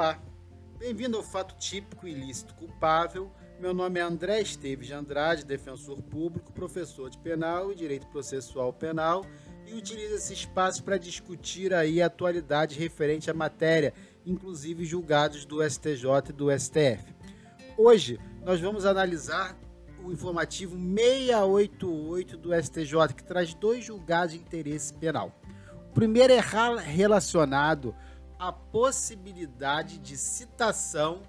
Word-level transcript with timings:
Olá, 0.00 0.18
bem-vindo 0.78 1.18
ao 1.18 1.22
Fato 1.22 1.54
Típico 1.58 2.08
Ilícito 2.08 2.54
Culpável. 2.54 3.30
Meu 3.60 3.74
nome 3.74 4.00
é 4.00 4.02
André 4.02 4.40
Esteves 4.40 4.86
de 4.86 4.94
Andrade, 4.94 5.44
defensor 5.44 6.00
público, 6.00 6.54
professor 6.54 7.10
de 7.10 7.18
penal 7.18 7.70
e 7.70 7.74
direito 7.74 8.06
processual 8.06 8.72
penal 8.72 9.26
e 9.66 9.74
utilizo 9.74 10.14
esse 10.14 10.32
espaço 10.32 10.82
para 10.84 10.96
discutir 10.96 11.74
aí 11.74 12.00
a 12.00 12.06
atualidade 12.06 12.78
referente 12.78 13.30
à 13.30 13.34
matéria, 13.34 13.92
inclusive 14.24 14.86
julgados 14.86 15.44
do 15.44 15.62
STJ 15.62 16.30
e 16.30 16.32
do 16.32 16.50
STF. 16.58 17.14
Hoje 17.76 18.18
nós 18.42 18.58
vamos 18.58 18.86
analisar 18.86 19.54
o 20.02 20.10
informativo 20.10 20.78
688 20.78 22.38
do 22.38 22.54
STJ, 22.54 23.14
que 23.14 23.22
traz 23.22 23.52
dois 23.52 23.84
julgados 23.84 24.32
de 24.32 24.40
interesse 24.40 24.94
penal. 24.94 25.38
O 25.90 25.92
primeiro 25.92 26.32
é 26.32 26.40
relacionado 26.86 27.94
à 28.40 28.50
possibilidade 28.50 29.98
de 29.98 30.16
citação 30.16 31.20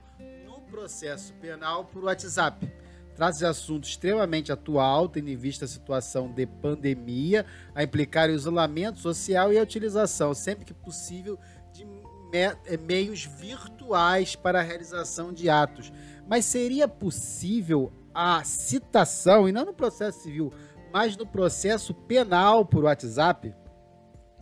no 0.45 0.61
processo 0.61 1.33
penal 1.33 1.83
por 1.83 2.05
WhatsApp. 2.05 2.71
Trata-se 3.13 3.39
de 3.39 3.45
assunto 3.45 3.83
extremamente 3.83 4.49
atual, 4.49 5.09
tendo 5.09 5.27
em 5.27 5.35
vista 5.35 5.65
a 5.65 5.67
situação 5.67 6.31
de 6.31 6.45
pandemia, 6.45 7.45
a 7.75 7.83
implicar 7.83 8.29
o 8.29 8.33
isolamento 8.33 8.99
social 8.99 9.51
e 9.51 9.59
a 9.59 9.61
utilização, 9.61 10.33
sempre 10.33 10.63
que 10.63 10.73
possível, 10.73 11.37
de 11.73 11.85
eh, 12.31 12.77
meios 12.77 13.25
virtuais 13.25 14.33
para 14.33 14.59
a 14.59 14.63
realização 14.63 15.33
de 15.33 15.49
atos. 15.49 15.91
Mas 16.25 16.45
seria 16.45 16.87
possível 16.87 17.91
a 18.13 18.41
citação, 18.45 19.49
e 19.49 19.51
não 19.51 19.65
no 19.65 19.73
processo 19.73 20.21
civil, 20.21 20.53
mas 20.93 21.17
no 21.17 21.27
processo 21.27 21.93
penal 21.93 22.65
por 22.65 22.85
WhatsApp? 22.85 23.53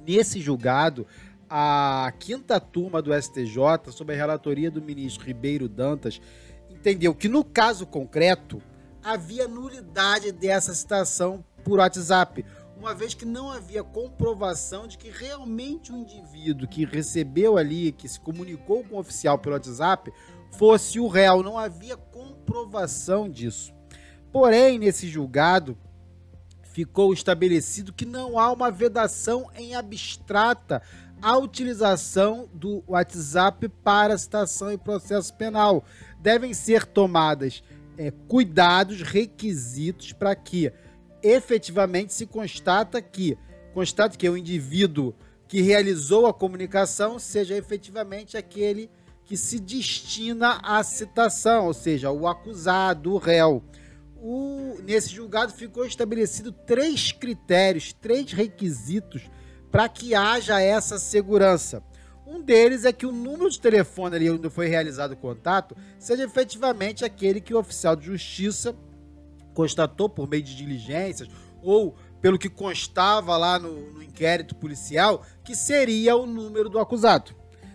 Nesse 0.06 0.40
julgado, 0.40 1.06
a 1.49 2.13
quinta 2.20 2.59
turma 2.59 3.02
do 3.02 3.13
STJ, 3.13 3.92
sob 3.92 4.14
a 4.14 4.16
relatoria 4.16 4.69
do 4.69 4.81
ministro 4.81 5.25
Ribeiro 5.25 5.67
Dantas, 5.67 6.22
entendeu 6.69 7.16
que 7.16 7.28
no 7.28 7.44
caso 7.44 7.86
concreto 7.88 8.61
havia 9.03 9.47
nulidade 9.47 10.31
dessa 10.31 10.73
citação 10.75 11.44
por 11.64 11.80
WhatsApp, 11.80 12.45
uma 12.78 12.94
vez 12.94 13.14
que 13.14 13.25
não 13.25 13.52
havia 13.52 13.83
comprovação 13.83 14.88
de 14.88 14.97
que 14.97 15.09
realmente 15.09 15.91
o 15.91 15.97
indivíduo 15.97 16.67
que 16.67 16.86
recebeu 16.86 17.58
ali, 17.58 17.91
que 17.91 18.08
se 18.08 18.19
comunicou 18.19 18.84
com 18.84 18.95
o 18.95 19.00
oficial 19.00 19.38
pelo 19.38 19.56
WhatsApp, 19.56 20.13
fosse 20.52 21.00
o 21.00 21.08
réu. 21.08 21.44
Não 21.44 21.58
havia 21.58 21.97
comprovação 21.97 23.30
disso. 23.30 23.73
Porém, 24.31 24.80
nesse 24.80 25.09
julgado, 25.09 25.78
ficou 26.72 27.11
estabelecido 27.11 27.91
que 27.91 28.06
não 28.06 28.39
há 28.39 28.50
uma 28.52 28.72
vedação 28.72 29.50
em 29.56 29.75
abstrata 29.75 30.81
à 31.22 31.38
utilização 31.38 32.50
do 32.53 32.84
WhatsApp 32.88 33.70
para 33.84 34.17
citação 34.17 34.72
em 34.72 34.78
processo 34.78 35.34
penal. 35.34 35.84
Devem 36.20 36.53
ser 36.53 36.86
tomadas 36.86 37.64
é, 37.98 38.12
cuidados, 38.28 39.02
requisitos 39.02 40.14
para 40.14 40.36
que 40.36 40.72
efetivamente 41.22 42.14
se 42.14 42.25
constata 42.25 43.02
que 43.02 43.38
constata 43.73 44.17
que 44.17 44.30
o 44.30 44.38
indivíduo 44.38 45.14
que 45.47 45.62
realizou 45.62 46.25
a 46.25 46.34
comunicação 46.34 47.20
seja 47.20 47.56
efetivamente 47.56 48.38
aquele 48.38 48.90
que 49.25 49.38
se 49.38 49.59
destina 49.59 50.59
à 50.64 50.81
citação, 50.84 51.67
ou 51.67 51.73
seja, 51.73 52.12
o 52.12 52.28
acusado, 52.28 53.14
o 53.14 53.17
réu 53.17 53.64
o, 54.22 54.78
nesse 54.84 55.14
julgado 55.14 55.53
ficou 55.53 55.86
estabelecido 55.86 56.52
três 56.52 57.12
critérios, 57.12 57.94
três 57.94 58.31
requisitos 58.31 59.30
para 59.72 59.88
que 59.89 60.16
haja 60.16 60.59
essa 60.62 60.98
segurança. 60.98 61.84
Um 62.25 62.42
deles 62.42 62.86
é 62.86 62.94
que 62.94 63.06
o 63.06 63.12
número 63.12 63.50
de 63.50 63.59
telefone 63.59 64.16
ali 64.16 64.30
onde 64.30 64.50
foi 64.50 64.67
realizado 64.67 65.14
o 65.14 65.17
contato 65.17 65.75
seja 65.98 66.23
efetivamente 66.23 67.03
aquele 67.03 67.41
que 67.41 67.53
o 67.53 67.59
oficial 67.59 67.96
de 67.96 68.06
justiça 68.06 68.75
constatou 69.53 70.07
por 70.07 70.30
meio 70.30 70.44
de 70.44 70.56
diligências 70.56 71.28
ou 71.62 71.96
pelo 72.22 72.38
que 72.38 72.50
constava 72.50 73.35
lá 73.38 73.57
no, 73.57 73.94
no 73.94 74.03
inquérito 74.03 74.56
policial, 74.56 75.25
que 75.44 75.56
seria 75.56 76.16
o 76.16 76.25
número 76.25 76.69
do 76.69 76.80
acusado. 76.80 77.31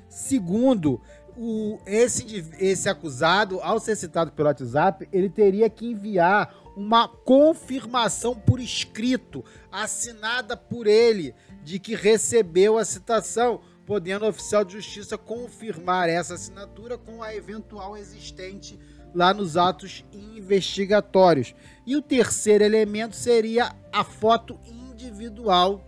Segundo, 0.08 1.00
o, 1.36 1.78
esse, 1.86 2.44
esse 2.58 2.88
acusado, 2.88 3.60
ao 3.60 3.80
ser 3.80 3.96
citado 3.96 4.32
pelo 4.32 4.48
WhatsApp, 4.48 5.08
ele 5.12 5.28
teria 5.28 5.68
que 5.68 5.86
enviar 5.86 6.54
uma 6.76 7.08
confirmação 7.08 8.34
por 8.34 8.60
escrito, 8.60 9.44
assinada 9.70 10.56
por 10.56 10.86
ele, 10.86 11.34
de 11.64 11.78
que 11.78 11.94
recebeu 11.94 12.76
a 12.76 12.84
citação, 12.84 13.60
podendo 13.86 14.24
o 14.24 14.28
oficial 14.28 14.64
de 14.64 14.74
justiça 14.74 15.16
confirmar 15.18 16.08
essa 16.08 16.34
assinatura 16.34 16.96
com 16.96 17.22
a 17.22 17.34
eventual 17.34 17.96
existente 17.96 18.78
lá 19.14 19.32
nos 19.32 19.56
atos 19.56 20.04
investigatórios. 20.12 21.54
E 21.86 21.96
o 21.96 22.02
terceiro 22.02 22.64
elemento 22.64 23.16
seria 23.16 23.74
a 23.92 24.04
foto 24.04 24.58
individual 24.66 25.82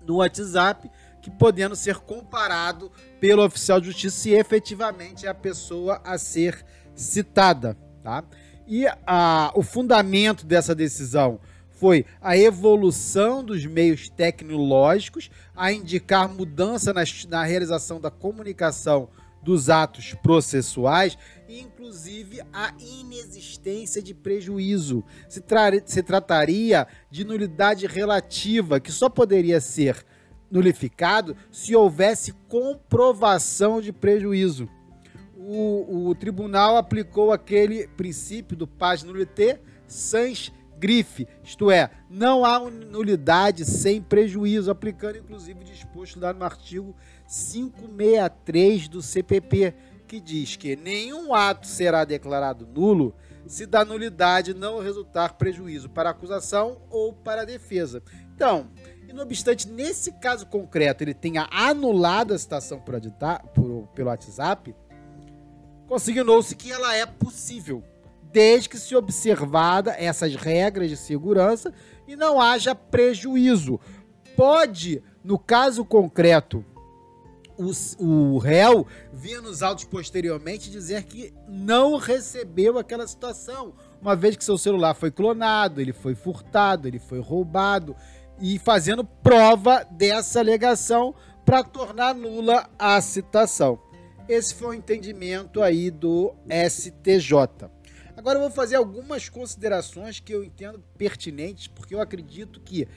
no 0.00 0.16
WhatsApp, 0.16 0.90
que 1.20 1.30
podendo 1.30 1.76
ser 1.76 1.96
comparado 1.96 2.90
pelo 3.20 3.44
oficial 3.44 3.80
de 3.80 3.88
justiça 3.88 4.16
se 4.16 4.30
efetivamente 4.30 5.26
é 5.26 5.28
a 5.28 5.34
pessoa 5.34 6.00
a 6.04 6.16
ser 6.16 6.64
citada, 6.94 7.76
tá? 8.02 8.24
E 8.66 8.86
a, 9.06 9.52
o 9.54 9.62
fundamento 9.62 10.46
dessa 10.46 10.74
decisão 10.74 11.40
foi 11.78 12.04
a 12.20 12.36
evolução 12.36 13.42
dos 13.44 13.64
meios 13.64 14.08
tecnológicos 14.08 15.30
a 15.54 15.72
indicar 15.72 16.28
mudança 16.28 16.92
na, 16.92 17.02
na 17.28 17.44
realização 17.44 18.00
da 18.00 18.10
comunicação 18.10 19.08
dos 19.42 19.70
atos 19.70 20.14
processuais 20.22 21.16
inclusive, 21.48 22.40
a 22.52 22.74
inexistência 22.78 24.02
de 24.02 24.12
prejuízo. 24.14 25.02
Se, 25.28 25.40
tra 25.40 25.70
se 25.86 26.02
trataria 26.02 26.86
de 27.10 27.24
nulidade 27.24 27.86
relativa, 27.86 28.78
que 28.78 28.92
só 28.92 29.08
poderia 29.08 29.60
ser 29.60 30.04
nulificado 30.50 31.36
se 31.50 31.74
houvesse 31.74 32.32
comprovação 32.48 33.80
de 33.80 33.92
prejuízo. 33.92 34.68
O, 35.36 36.08
o 36.08 36.14
tribunal 36.14 36.76
aplicou 36.76 37.32
aquele 37.32 37.88
princípio 37.88 38.56
do 38.56 38.66
paz 38.66 39.02
nulité 39.02 39.60
sans 39.86 40.52
grife, 40.78 41.26
isto 41.42 41.70
é, 41.70 41.90
não 42.08 42.44
há 42.44 42.58
nulidade 42.70 43.64
sem 43.64 44.00
prejuízo, 44.00 44.70
aplicando 44.70 45.18
inclusive 45.18 45.60
o 45.60 45.64
disposto 45.64 46.20
lá 46.20 46.32
no 46.32 46.44
artigo 46.44 46.94
563 47.26 48.88
do 48.88 49.02
CPP, 49.02 49.74
que 50.06 50.20
diz 50.20 50.56
que 50.56 50.76
nenhum 50.76 51.34
ato 51.34 51.66
será 51.66 52.04
declarado 52.04 52.66
nulo 52.66 53.14
se 53.46 53.64
da 53.64 53.84
nulidade 53.84 54.52
não 54.52 54.78
resultar 54.80 55.34
prejuízo 55.34 55.88
para 55.88 56.10
a 56.10 56.12
acusação 56.12 56.82
ou 56.90 57.12
para 57.12 57.42
a 57.42 57.44
defesa. 57.44 58.02
Então, 58.34 58.70
e 59.08 59.12
não 59.12 59.22
obstante, 59.22 59.66
nesse 59.66 60.12
caso 60.12 60.46
concreto, 60.46 61.02
ele 61.02 61.14
tenha 61.14 61.48
anulado 61.50 62.34
a 62.34 62.38
citação 62.38 62.78
por, 62.78 63.00
por, 63.54 63.88
pelo 63.94 64.08
WhatsApp, 64.08 64.74
consignou-se 65.86 66.54
que 66.54 66.70
ela 66.70 66.94
é 66.94 67.06
possível, 67.06 67.82
desde 68.32 68.68
que 68.68 68.78
se 68.78 68.94
observada 68.94 69.94
essas 69.98 70.34
regras 70.34 70.90
de 70.90 70.96
segurança 70.96 71.72
e 72.06 72.16
não 72.16 72.40
haja 72.40 72.74
prejuízo. 72.74 73.80
Pode, 74.36 75.02
no 75.24 75.38
caso 75.38 75.84
concreto, 75.84 76.64
o, 77.58 77.72
o 78.04 78.38
réu 78.38 78.86
vir 79.12 79.42
nos 79.42 79.62
autos 79.62 79.84
posteriormente 79.84 80.70
dizer 80.70 81.02
que 81.04 81.34
não 81.48 81.96
recebeu 81.96 82.78
aquela 82.78 83.06
situação, 83.06 83.74
uma 84.00 84.14
vez 84.14 84.36
que 84.36 84.44
seu 84.44 84.56
celular 84.56 84.94
foi 84.94 85.10
clonado, 85.10 85.80
ele 85.80 85.92
foi 85.92 86.14
furtado, 86.14 86.86
ele 86.86 87.00
foi 87.00 87.20
roubado, 87.20 87.96
e 88.40 88.58
fazendo 88.58 89.02
prova 89.02 89.84
dessa 89.90 90.38
alegação 90.38 91.14
para 91.44 91.64
tornar 91.64 92.14
nula 92.14 92.68
a 92.78 93.00
citação. 93.00 93.80
Esse 94.28 94.54
foi 94.54 94.68
o 94.68 94.74
entendimento 94.74 95.62
aí 95.62 95.90
do 95.90 96.34
STJ. 96.68 97.68
Agora 98.18 98.36
eu 98.36 98.42
vou 98.42 98.50
fazer 98.50 98.74
algumas 98.74 99.28
considerações 99.28 100.18
que 100.18 100.34
eu 100.34 100.42
entendo 100.42 100.82
pertinentes, 100.96 101.68
porque 101.68 101.94
eu 101.94 102.00
acredito 102.00 102.60
que 102.60 102.88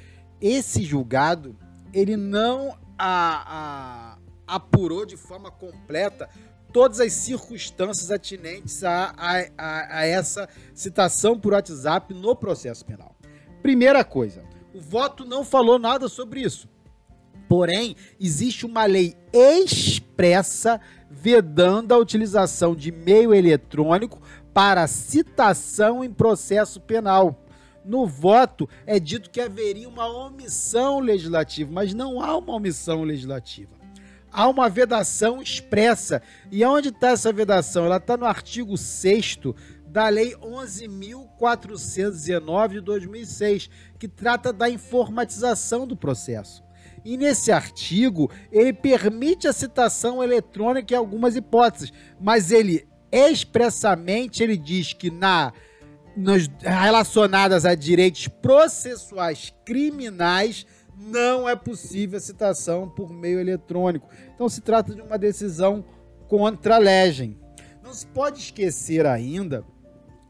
esse 0.41 0.81
julgado 0.81 1.55
ele 1.93 2.17
não 2.17 2.75
a, 2.97 4.15
a, 4.47 4.55
apurou 4.55 5.05
de 5.05 5.15
forma 5.15 5.51
completa 5.51 6.27
todas 6.73 6.99
as 6.99 7.13
circunstâncias 7.13 8.09
atinentes 8.09 8.83
a, 8.83 9.13
a, 9.15 9.99
a 9.99 10.05
essa 10.07 10.49
citação 10.73 11.39
por 11.39 11.53
WhatsApp 11.53 12.15
no 12.15 12.35
processo 12.35 12.83
penal. 12.83 13.15
Primeira 13.61 14.03
coisa, 14.03 14.43
o 14.73 14.81
voto 14.81 15.23
não 15.23 15.45
falou 15.45 15.77
nada 15.77 16.09
sobre 16.09 16.41
isso. 16.41 16.67
Porém, 17.47 17.95
existe 18.19 18.65
uma 18.65 18.85
lei 18.85 19.15
expressa 19.31 20.81
vedando 21.11 21.91
a 21.91 21.97
utilização 21.97 22.73
de 22.73 22.91
meio 22.91 23.33
eletrônico 23.33 24.19
para 24.53 24.87
citação 24.87 26.03
em 26.03 26.11
processo 26.11 26.79
penal. 26.79 27.43
No 27.83 28.05
voto 28.05 28.69
é 28.85 28.99
dito 28.99 29.29
que 29.29 29.41
haveria 29.41 29.89
uma 29.89 30.07
omissão 30.07 30.99
legislativa, 30.99 31.71
mas 31.71 31.93
não 31.93 32.21
há 32.21 32.37
uma 32.37 32.53
omissão 32.53 33.03
legislativa. 33.03 33.71
há 34.31 34.47
uma 34.47 34.69
vedação 34.69 35.41
expressa. 35.41 36.21
E 36.49 36.63
onde 36.63 36.87
está 36.89 37.09
essa 37.09 37.33
vedação? 37.33 37.85
Ela 37.85 37.97
está 37.97 38.15
no 38.15 38.25
artigo 38.25 38.77
6 38.77 39.39
da 39.87 40.07
Lei 40.07 40.35
11.419 40.37 42.69
de 42.69 42.81
2006, 42.81 43.69
que 43.99 44.07
trata 44.07 44.53
da 44.53 44.69
informatização 44.69 45.85
do 45.85 45.97
processo. 45.97 46.63
E 47.03 47.17
nesse 47.17 47.51
artigo, 47.51 48.29
ele 48.51 48.71
permite 48.71 49.47
a 49.47 49.53
citação 49.53 50.23
eletrônica 50.23 50.93
em 50.93 50.97
algumas 50.97 51.35
hipóteses, 51.35 51.91
mas 52.19 52.51
ele 52.51 52.87
expressamente 53.11 54.41
ele 54.41 54.57
diz 54.57 54.93
que 54.93 55.11
na 55.11 55.51
nos, 56.15 56.49
relacionadas 56.59 57.65
a 57.65 57.75
direitos 57.75 58.27
processuais 58.27 59.53
criminais 59.65 60.65
não 60.97 61.49
é 61.49 61.55
possível 61.55 62.17
a 62.17 62.21
citação 62.21 62.87
por 62.87 63.11
meio 63.11 63.39
eletrônico. 63.39 64.07
Então 64.33 64.47
se 64.47 64.61
trata 64.61 64.93
de 64.93 65.01
uma 65.01 65.17
decisão 65.17 65.83
contra 66.27 66.75
a 66.75 66.79
legem. 66.79 67.37
Não 67.83 67.93
se 67.93 68.05
pode 68.05 68.39
esquecer 68.39 69.05
ainda 69.05 69.65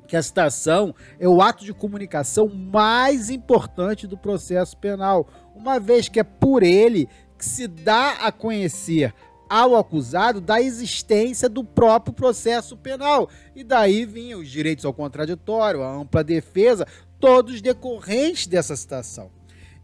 que 0.07 0.15
a 0.15 0.23
citação 0.23 0.93
é 1.19 1.27
o 1.27 1.41
ato 1.41 1.63
de 1.63 1.73
comunicação 1.73 2.47
mais 2.49 3.29
importante 3.29 4.07
do 4.07 4.17
processo 4.17 4.75
penal, 4.77 5.27
uma 5.55 5.79
vez 5.79 6.09
que 6.09 6.19
é 6.19 6.23
por 6.23 6.63
ele 6.63 7.07
que 7.37 7.45
se 7.45 7.67
dá 7.67 8.11
a 8.21 8.31
conhecer 8.31 9.13
ao 9.51 9.75
acusado 9.75 10.39
da 10.39 10.61
existência 10.61 11.49
do 11.49 11.61
próprio 11.61 12.13
processo 12.13 12.77
penal. 12.77 13.29
E 13.53 13.65
daí 13.65 14.05
vinham 14.05 14.39
os 14.39 14.49
direitos 14.49 14.85
ao 14.85 14.93
contraditório, 14.93 15.83
a 15.83 15.91
ampla 15.91 16.23
defesa, 16.23 16.87
todos 17.19 17.59
decorrentes 17.59 18.47
dessa 18.47 18.77
citação. 18.77 19.29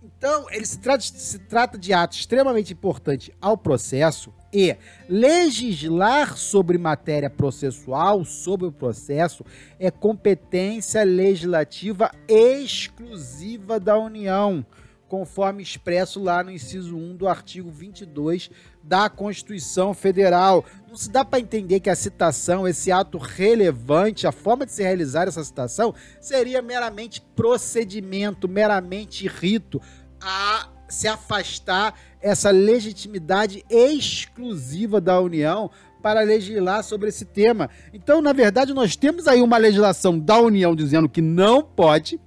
Então, 0.01 0.49
ele 0.51 0.65
se 0.65 0.79
trata, 0.79 1.03
se 1.03 1.39
trata 1.39 1.77
de 1.77 1.91
ato 1.91 2.15
extremamente 2.15 2.71
importante 2.71 3.33
ao 3.41 3.57
processo 3.57 4.33
e 4.53 4.73
legislar 5.09 6.37
sobre 6.37 6.77
matéria 6.77 7.29
processual, 7.29 8.23
sobre 8.23 8.67
o 8.67 8.71
processo, 8.71 9.43
é 9.77 9.91
competência 9.91 11.03
legislativa 11.03 12.09
exclusiva 12.25 13.81
da 13.81 13.99
União, 13.99 14.65
conforme 15.07 15.63
expresso 15.63 16.21
lá 16.21 16.43
no 16.43 16.51
inciso 16.51 16.95
1 16.97 17.15
do 17.15 17.27
artigo 17.27 17.69
22 17.69 18.49
da 18.83 19.09
Constituição 19.09 19.93
Federal. 19.93 20.65
Não 20.87 20.95
se 20.95 21.09
dá 21.09 21.23
para 21.23 21.39
entender 21.39 21.79
que 21.79 21.89
a 21.89 21.95
citação, 21.95 22.67
esse 22.67 22.91
ato 22.91 23.17
relevante, 23.17 24.27
a 24.27 24.31
forma 24.31 24.65
de 24.65 24.71
se 24.71 24.83
realizar 24.83 25.27
essa 25.27 25.43
citação, 25.43 25.93
seria 26.21 26.61
meramente 26.61 27.21
procedimento, 27.35 28.47
meramente 28.47 29.27
rito, 29.27 29.81
a 30.21 30.69
se 30.87 31.07
afastar 31.07 31.93
essa 32.21 32.49
legitimidade 32.49 33.63
exclusiva 33.69 35.01
da 35.01 35.19
União 35.19 35.69
para 36.01 36.21
legislar 36.21 36.83
sobre 36.83 37.09
esse 37.09 37.25
tema. 37.25 37.69
Então, 37.93 38.21
na 38.21 38.31
verdade, 38.31 38.73
nós 38.73 38.95
temos 38.95 39.27
aí 39.27 39.41
uma 39.41 39.57
legislação 39.57 40.17
da 40.17 40.39
União 40.39 40.75
dizendo 40.75 41.09
que 41.09 41.21
não 41.21 41.61
pode. 41.61 42.19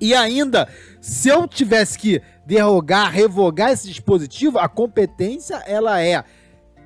E 0.00 0.14
ainda, 0.14 0.68
se 1.00 1.28
eu 1.28 1.46
tivesse 1.48 1.98
que 1.98 2.22
derrogar, 2.46 3.12
revogar 3.12 3.72
esse 3.72 3.88
dispositivo, 3.88 4.58
a 4.58 4.68
competência 4.68 5.56
ela 5.66 6.00
é 6.00 6.24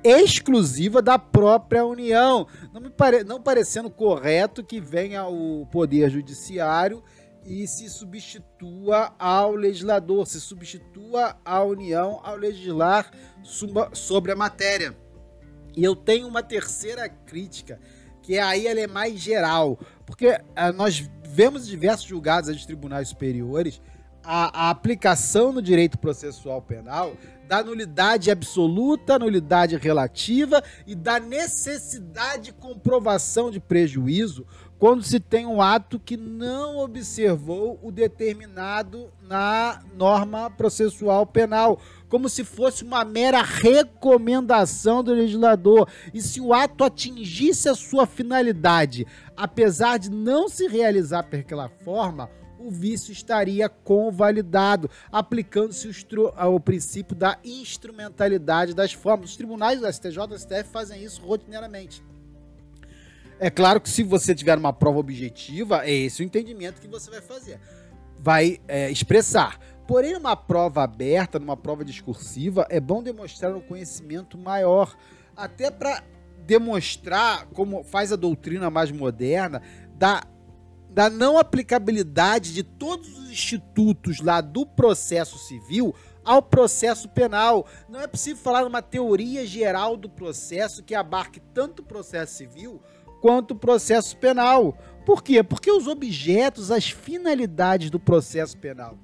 exclusiva 0.03 1.01
da 1.01 1.17
própria 1.17 1.85
União. 1.85 2.47
Não 2.73 2.81
me 2.81 2.89
pare... 2.89 3.23
não 3.23 3.41
parecendo 3.41 3.89
correto 3.89 4.63
que 4.63 4.79
venha 4.79 5.25
o 5.25 5.65
poder 5.67 6.09
judiciário 6.09 7.03
e 7.45 7.67
se 7.67 7.89
substitua 7.89 9.13
ao 9.19 9.53
legislador, 9.53 10.25
se 10.25 10.39
substitua 10.39 11.37
à 11.43 11.61
União 11.63 12.19
ao 12.23 12.35
legislar 12.35 13.11
sobre 13.93 14.31
a 14.31 14.35
matéria. 14.35 14.95
E 15.75 15.83
eu 15.83 15.95
tenho 15.95 16.27
uma 16.27 16.43
terceira 16.43 17.09
crítica, 17.09 17.79
que 18.21 18.37
aí 18.37 18.67
ela 18.67 18.79
é 18.79 18.87
mais 18.87 19.19
geral, 19.19 19.77
porque 20.05 20.39
ah, 20.55 20.71
nós 20.71 21.09
vemos 21.33 21.65
diversos 21.65 22.05
julgados 22.07 22.55
de 22.55 22.65
tribunais 22.65 23.07
superiores. 23.07 23.81
A, 24.23 24.67
a, 24.67 24.69
aplicação 24.69 25.51
no 25.51 25.61
direito 25.61 25.97
processual 25.97 26.61
penal 26.61 27.13
da 27.45 27.61
nulidade 27.61 28.31
absoluta, 28.31 29.19
nulidade 29.19 29.75
relativa 29.75 30.63
e 30.87 30.95
da 30.95 31.19
necessidade 31.19 32.43
de 32.43 32.53
comprovação 32.53 33.51
de 33.51 33.59
prejuízo 33.59 34.45
quando 34.83 35.01
se 35.01 35.17
tem 35.17 35.45
um 35.45 35.61
ato 35.61 35.97
que 35.97 36.17
não 36.17 36.79
observou 36.79 37.79
o 37.81 37.89
determinado 37.89 39.09
na 39.21 39.81
norma 39.95 40.49
processual 40.49 41.25
penal, 41.25 41.79
como 42.09 42.27
se 42.27 42.43
fosse 42.43 42.83
uma 42.83 43.05
mera 43.05 43.41
recomendação 43.41 45.01
do 45.01 45.13
legislador. 45.13 45.87
E 46.13 46.21
se 46.21 46.41
o 46.41 46.53
ato 46.53 46.83
atingisse 46.83 47.69
a 47.69 47.75
sua 47.75 48.05
finalidade, 48.05 49.07
apesar 49.37 49.97
de 49.99 50.11
não 50.11 50.49
se 50.49 50.67
realizar 50.67 51.21
daquela 51.21 51.69
forma, 51.69 52.29
o 52.59 52.69
vício 52.69 53.13
estaria 53.13 53.69
convalidado, 53.69 54.89
aplicando-se 55.09 55.87
o, 55.87 56.55
o, 56.55 56.59
princípio 56.59 57.15
da 57.15 57.39
instrumentalidade 57.41 58.73
das 58.73 58.91
formas. 58.91 59.29
Os 59.29 59.37
tribunais 59.37 59.79
do 59.79 59.89
STJ 59.89 60.17
e 60.29 60.39
STF 60.39 60.69
fazem 60.73 61.01
isso 61.01 61.21
rotineiramente. 61.21 62.03
É 63.39 63.49
claro 63.49 63.81
que 63.81 63.89
se 63.89 64.03
você 64.03 64.33
tiver 64.33 64.57
uma 64.57 64.73
prova 64.73 64.99
objetiva, 64.99 65.85
é 65.85 65.91
esse 65.91 66.21
o 66.21 66.25
entendimento 66.25 66.79
que 66.79 66.87
você 66.87 67.09
vai 67.09 67.21
fazer. 67.21 67.59
Vai 68.19 68.59
é, 68.67 68.89
expressar. 68.89 69.59
Porém, 69.87 70.13
numa 70.13 70.35
prova 70.35 70.83
aberta, 70.83 71.39
numa 71.39 71.57
prova 71.57 71.83
discursiva, 71.83 72.65
é 72.69 72.79
bom 72.79 73.03
demonstrar 73.03 73.53
um 73.53 73.59
conhecimento 73.59 74.37
maior, 74.37 74.95
até 75.35 75.69
para 75.69 76.03
demonstrar, 76.45 77.47
como 77.47 77.83
faz 77.83 78.11
a 78.11 78.15
doutrina 78.15 78.69
mais 78.69 78.91
moderna, 78.91 79.61
da, 79.95 80.23
da 80.89 81.09
não 81.09 81.37
aplicabilidade 81.37 82.53
de 82.53 82.63
todos 82.63 83.17
os 83.17 83.29
institutos 83.29 84.19
lá 84.19 84.39
do 84.39 84.65
processo 84.65 85.37
civil 85.37 85.93
ao 86.23 86.41
processo 86.41 87.09
penal. 87.09 87.67
Não 87.89 87.99
é 87.99 88.07
possível 88.07 88.41
falar 88.41 88.65
uma 88.65 88.81
teoria 88.81 89.45
geral 89.45 89.97
do 89.97 90.09
processo 90.09 90.83
que 90.83 90.95
abarque 90.95 91.39
tanto 91.53 91.81
o 91.81 91.85
processo 91.85 92.35
civil 92.35 92.81
quanto 93.23 93.51
o 93.51 93.55
processo 93.55 94.17
penal. 94.17 94.77
Por 95.05 95.23
quê? 95.23 95.41
Porque 95.41 95.71
os 95.71 95.87
objetos, 95.87 96.69
as 96.69 96.89
finalidades 96.89 97.89
do 97.89 97.97
processo 97.97 98.57
penal 98.57 98.97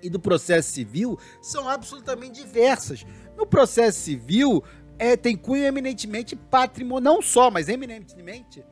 e 0.00 0.08
do 0.08 0.20
processo 0.20 0.70
civil 0.70 1.18
são 1.42 1.68
absolutamente 1.68 2.40
diversas. 2.40 3.04
No 3.36 3.44
processo 3.44 3.98
civil, 3.98 4.62
é, 4.96 5.16
tem 5.16 5.36
cunho 5.36 5.64
eminentemente 5.64 6.36
patrimonial, 6.36 7.14
não 7.14 7.20
só, 7.20 7.50
mas 7.50 7.68
eminentemente 7.68 8.64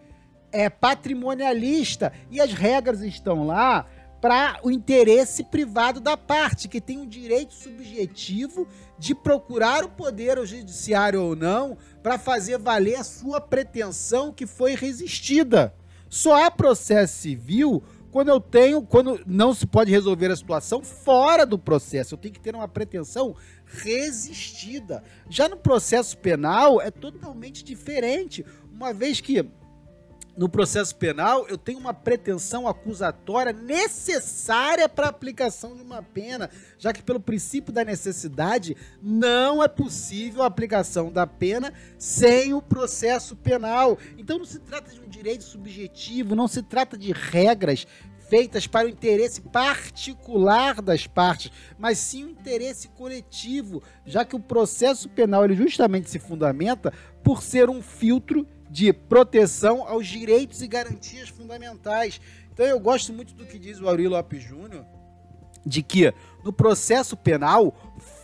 é 0.52 0.70
patrimonialista 0.70 2.12
e 2.30 2.40
as 2.40 2.52
regras 2.52 3.00
estão 3.00 3.48
lá 3.48 3.84
para 4.20 4.58
o 4.62 4.70
interesse 4.70 5.44
privado 5.44 6.00
da 6.00 6.16
parte, 6.16 6.68
que 6.68 6.80
tem 6.80 7.00
o 7.00 7.06
direito 7.06 7.54
subjetivo 7.54 8.66
de 8.98 9.14
procurar 9.14 9.84
o 9.84 9.88
poder 9.88 10.44
judiciário 10.44 11.22
ou 11.22 11.36
não 11.36 11.76
para 12.02 12.18
fazer 12.18 12.58
valer 12.58 12.96
a 12.96 13.04
sua 13.04 13.40
pretensão 13.40 14.32
que 14.32 14.46
foi 14.46 14.74
resistida. 14.74 15.72
Só 16.08 16.44
há 16.44 16.50
processo 16.50 17.18
civil 17.18 17.82
quando 18.10 18.28
eu 18.28 18.40
tenho, 18.40 18.82
quando 18.82 19.20
não 19.26 19.52
se 19.52 19.66
pode 19.66 19.90
resolver 19.90 20.30
a 20.30 20.36
situação 20.36 20.82
fora 20.82 21.44
do 21.44 21.58
processo. 21.58 22.14
Eu 22.14 22.18
tenho 22.18 22.34
que 22.34 22.40
ter 22.40 22.54
uma 22.54 22.66
pretensão 22.66 23.36
resistida. 23.66 25.04
Já 25.28 25.48
no 25.48 25.56
processo 25.56 26.16
penal 26.16 26.80
é 26.80 26.90
totalmente 26.90 27.62
diferente, 27.62 28.44
uma 28.72 28.92
vez 28.92 29.20
que 29.20 29.46
no 30.38 30.48
processo 30.48 30.94
penal, 30.94 31.48
eu 31.48 31.58
tenho 31.58 31.80
uma 31.80 31.92
pretensão 31.92 32.68
acusatória 32.68 33.52
necessária 33.52 34.88
para 34.88 35.06
a 35.06 35.10
aplicação 35.10 35.74
de 35.74 35.82
uma 35.82 36.00
pena, 36.00 36.48
já 36.78 36.92
que, 36.92 37.02
pelo 37.02 37.18
princípio 37.18 37.72
da 37.72 37.84
necessidade, 37.84 38.76
não 39.02 39.60
é 39.60 39.66
possível 39.66 40.44
a 40.44 40.46
aplicação 40.46 41.10
da 41.10 41.26
pena 41.26 41.74
sem 41.98 42.54
o 42.54 42.62
processo 42.62 43.34
penal. 43.34 43.98
Então, 44.16 44.38
não 44.38 44.44
se 44.44 44.60
trata 44.60 44.92
de 44.92 45.00
um 45.00 45.08
direito 45.08 45.42
subjetivo, 45.42 46.36
não 46.36 46.46
se 46.46 46.62
trata 46.62 46.96
de 46.96 47.10
regras 47.10 47.84
feitas 48.28 48.66
para 48.66 48.86
o 48.86 48.90
interesse 48.90 49.40
particular 49.40 50.80
das 50.80 51.06
partes, 51.06 51.50
mas 51.76 51.98
sim 51.98 52.24
o 52.24 52.30
interesse 52.30 52.86
coletivo, 52.88 53.82
já 54.06 54.24
que 54.24 54.36
o 54.36 54.40
processo 54.40 55.08
penal 55.08 55.44
ele 55.44 55.56
justamente 55.56 56.08
se 56.08 56.20
fundamenta 56.20 56.92
por 57.24 57.42
ser 57.42 57.68
um 57.68 57.82
filtro 57.82 58.46
de 58.70 58.92
proteção 58.92 59.86
aos 59.86 60.06
direitos 60.06 60.62
e 60.62 60.68
garantias 60.68 61.28
fundamentais. 61.28 62.20
Então 62.52 62.66
eu 62.66 62.78
gosto 62.78 63.12
muito 63.12 63.34
do 63.34 63.46
que 63.46 63.58
diz 63.58 63.80
o 63.80 63.88
Aurélio 63.88 64.10
Lopes 64.10 64.42
Júnior, 64.42 64.84
de 65.64 65.82
que 65.82 66.12
no 66.44 66.52
processo 66.52 67.16
penal, 67.16 67.74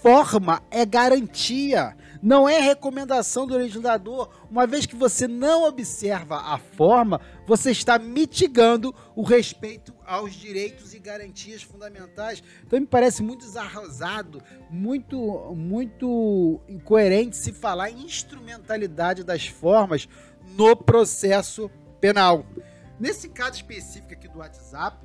forma 0.00 0.62
é 0.70 0.84
garantia, 0.86 1.96
não 2.22 2.48
é 2.48 2.58
recomendação 2.58 3.46
do 3.46 3.56
legislador. 3.56 4.30
Uma 4.50 4.66
vez 4.66 4.86
que 4.86 4.96
você 4.96 5.28
não 5.28 5.64
observa 5.64 6.36
a 6.36 6.58
forma, 6.58 7.20
você 7.46 7.70
está 7.70 7.98
mitigando 7.98 8.94
o 9.14 9.22
respeito 9.22 9.92
aos 10.06 10.32
direitos 10.32 10.94
e 10.94 10.98
garantias 10.98 11.62
fundamentais. 11.62 12.42
Então 12.66 12.80
me 12.80 12.86
parece 12.86 13.22
muito 13.22 13.44
desarrasado, 13.44 14.42
muito, 14.70 15.18
muito 15.54 16.60
incoerente 16.68 17.36
se 17.36 17.52
falar 17.52 17.90
em 17.90 18.04
instrumentalidade 18.04 19.22
das 19.22 19.46
formas 19.46 20.08
no 20.56 20.76
processo 20.76 21.70
penal. 22.00 22.44
Nesse 22.98 23.28
caso 23.28 23.56
específico 23.56 24.12
aqui 24.12 24.28
do 24.28 24.38
WhatsApp, 24.38 25.04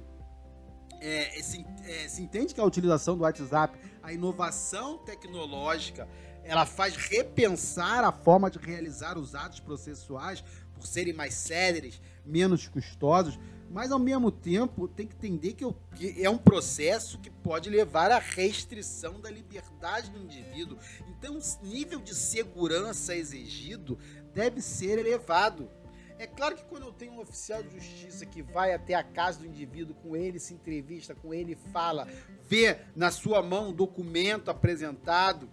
é, 1.02 1.42
se, 1.42 1.66
é, 1.84 2.08
se 2.08 2.22
entende 2.22 2.54
que 2.54 2.62
a 2.62 2.66
utilização 2.66 3.18
do 3.18 3.24
WhatsApp, 3.24 3.78
a 4.04 4.12
inovação 4.12 4.98
tecnológica, 5.00 6.08
ela 6.44 6.66
faz 6.66 6.96
repensar 6.96 8.04
a 8.04 8.12
forma 8.12 8.50
de 8.50 8.58
realizar 8.58 9.18
os 9.18 9.36
atos 9.36 9.60
processuais 9.60 10.44
por 10.74 10.86
serem 10.86 11.14
mais 11.14 11.34
céleres, 11.34 12.02
menos 12.26 12.68
custosos, 12.68 13.40
mas 13.70 13.92
ao 13.92 14.00
mesmo 14.00 14.32
tempo 14.32 14.88
tem 14.88 15.06
que 15.06 15.16
entender 15.16 15.54
que, 15.54 15.66
é 16.22 16.30
um 16.30 16.38
processo 16.38 17.20
que 17.20 17.30
pode 17.30 17.70
levar 17.70 18.12
à 18.12 18.18
restrição 18.18 19.20
da 19.20 19.30
liberdade 19.30 20.10
do 20.10 20.20
indivíduo. 20.20 20.78
Então, 21.08 21.38
o 21.38 21.68
nível 21.68 22.00
de 22.00 22.16
segurança 22.16 23.16
exigido 23.16 23.98
deve 24.34 24.62
ser 24.62 24.98
elevado. 24.98 25.70
É 26.18 26.28
claro 26.28 26.56
que 26.56 26.66
quando 26.66 26.84
eu 26.84 26.92
tenho 26.92 27.14
um 27.14 27.22
oficial 27.22 27.64
de 27.64 27.70
justiça 27.70 28.26
que 28.26 28.42
vai 28.42 28.74
até 28.74 28.94
a 28.94 29.04
casa 29.04 29.40
do 29.40 29.46
indivíduo 29.46 29.96
com 29.96 30.18
ele, 30.18 30.40
se 30.40 30.54
entrevista 30.54 31.16
com 31.16 31.34
ele, 31.34 31.56
fala, 31.72 32.08
vê 32.44 32.78
na 32.96 33.10
sua 33.12 33.42
mão 33.42 33.70
um 33.70 33.74
documento 33.74 34.50
apresentado, 34.50 35.50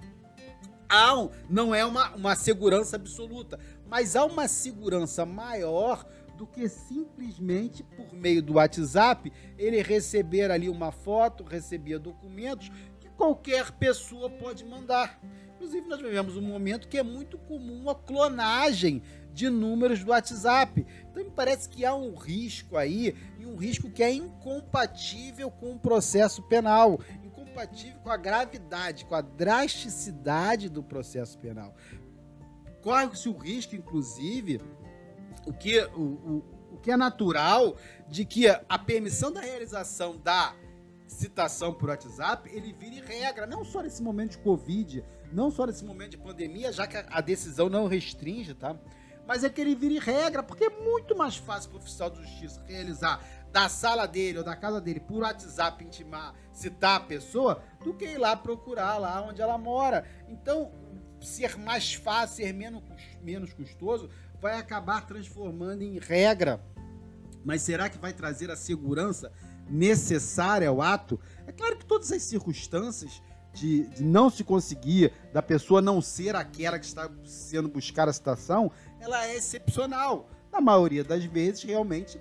há 0.89 1.17
um, 1.17 1.31
não 1.49 1.75
é 1.75 1.85
uma, 1.85 2.15
uma 2.17 2.35
segurança 2.35 2.97
absoluta, 2.97 3.61
mas 3.87 4.17
há 4.17 4.25
uma 4.25 4.49
segurança 4.49 5.25
maior 5.25 6.05
do 6.37 6.47
que 6.47 6.69
simplesmente 6.69 7.83
por 7.83 8.13
meio 8.13 8.43
do 8.43 8.55
WhatsApp 8.55 9.33
ele 9.59 9.83
receber 9.83 10.51
ali 10.51 10.69
uma 10.69 10.93
foto, 10.93 11.45
receber 11.45 11.99
documentos 11.99 12.71
que 13.01 13.09
qualquer 13.11 13.73
pessoa 13.73 14.29
pode 14.29 14.65
mandar. 14.65 15.21
Inclusive, 15.55 15.89
nós 15.89 16.01
vivemos 16.01 16.37
um 16.37 16.43
momento 16.43 16.87
que 16.87 16.99
é 16.99 17.03
muito 17.03 17.39
comum 17.39 17.89
a 17.89 17.95
clonagem 17.95 19.03
de 19.33 19.49
números 19.49 20.05
do 20.05 20.11
WhatsApp. 20.11 20.87
Então, 21.11 21.25
me 21.25 21.31
parece 21.31 21.69
que 21.69 21.85
há 21.85 21.95
um 21.95 22.15
risco 22.15 22.77
aí, 22.77 23.17
e 23.39 23.47
um 23.47 23.57
risco 23.57 23.91
que 23.91 24.03
é 24.03 24.13
incompatível 24.13 25.51
com 25.51 25.75
o 25.75 25.79
processo 25.79 26.43
penal, 26.43 27.01
incompatível 27.25 27.99
com 28.01 28.11
a 28.11 28.17
gravidade, 28.17 29.07
com 29.07 29.15
a 29.15 29.23
drasticidade 29.23 30.69
do 30.69 30.83
processo 30.83 31.39
penal. 31.39 31.75
Corre-se 32.83 33.29
o 33.29 33.37
risco, 33.37 33.75
inclusive, 33.75 34.61
o 35.45 35.53
que, 35.53 35.81
o, 35.95 36.01
o, 36.01 36.45
o 36.75 36.77
que 36.79 36.91
é 36.91 36.97
natural 36.97 37.77
de 38.09 38.25
que 38.25 38.49
a 38.49 38.79
permissão 38.79 39.33
da 39.33 39.41
realização 39.41 40.17
da 40.17 40.55
citação 41.07 41.73
por 41.73 41.89
WhatsApp, 41.89 42.51
ele 42.53 42.73
vire 42.73 43.01
regra, 43.01 43.47
não 43.47 43.65
só 43.65 43.83
nesse 43.83 44.03
momento 44.03 44.33
de 44.33 44.39
Covid, 44.39 45.05
não 45.33 45.51
só 45.51 45.67
nesse 45.67 45.85
momento 45.85 46.13
de 46.13 46.19
pandemia, 46.19 46.73
já 46.73 46.87
que 46.87 46.97
a 46.97 47.21
decisão 47.21 47.69
não 47.69 47.87
restringe, 47.87 48.55
tá? 48.55 48.77
Mas 49.27 49.43
é 49.43 49.51
que 49.51 49.61
ele 49.61 49.75
vire 49.75 49.99
regra, 49.99 50.43
porque 50.43 50.65
é 50.65 50.71
muito 50.71 51.17
mais 51.17 51.37
fácil 51.37 51.71
para 51.71 51.79
o 51.79 51.81
oficial 51.81 52.11
de 52.11 52.23
justiça 52.23 52.63
realizar 52.67 53.21
da 53.53 53.69
sala 53.69 54.07
dele 54.07 54.39
ou 54.39 54.45
da 54.45 54.55
casa 54.55 54.81
dele 54.81 55.01
por 55.01 55.23
WhatsApp 55.23 55.83
intimar, 55.83 56.35
citar 56.53 56.97
a 56.97 57.01
pessoa, 57.01 57.63
do 57.83 57.95
que 57.95 58.05
ir 58.05 58.19
lá 58.19 58.37
procurar 58.37 58.99
lá 58.99 59.23
onde 59.23 59.43
ela 59.43 59.59
mora. 59.59 60.05
Então, 60.29 60.71
ser 61.21 61.57
mais 61.57 61.95
fácil, 61.95 62.37
ser 62.37 62.53
menos, 62.53 62.83
menos 63.23 63.53
custoso, 63.53 64.11
vai 64.47 64.61
acabar 64.61 65.05
transformando 65.05 65.83
em 65.83 65.99
regra. 65.99 66.65
Mas 67.45 67.63
será 67.63 67.89
que 67.89 67.99
vai 67.99 68.13
trazer 68.13 68.49
a 68.49 68.55
segurança 68.55 69.33
necessária 69.69 70.69
ao 70.69 70.81
ato? 70.81 71.19
É 71.49 71.53
claro 71.53 71.77
que 71.77 71.85
todas 71.85 72.13
as 72.13 72.23
circunstâncias 72.23 73.21
de, 73.53 73.89
de, 73.89 74.05
não 74.05 74.31
se 74.31 74.45
conseguir, 74.45 75.13
da 75.33 75.43
pessoa 75.43 75.83
não 75.83 76.01
ser 76.01 76.37
aquela 76.37 76.79
que 76.79 76.87
está 76.87 77.11
sendo 77.25 77.69
buscar 77.69 78.09
a 78.09 78.13
citação, 78.13 78.71
ela 79.01 79.27
é 79.27 79.37
excepcional. 79.37 80.31
Na 80.53 80.61
maioria 80.61 81.03
das 81.03 81.25
vezes, 81.25 81.65
realmente, 81.65 82.21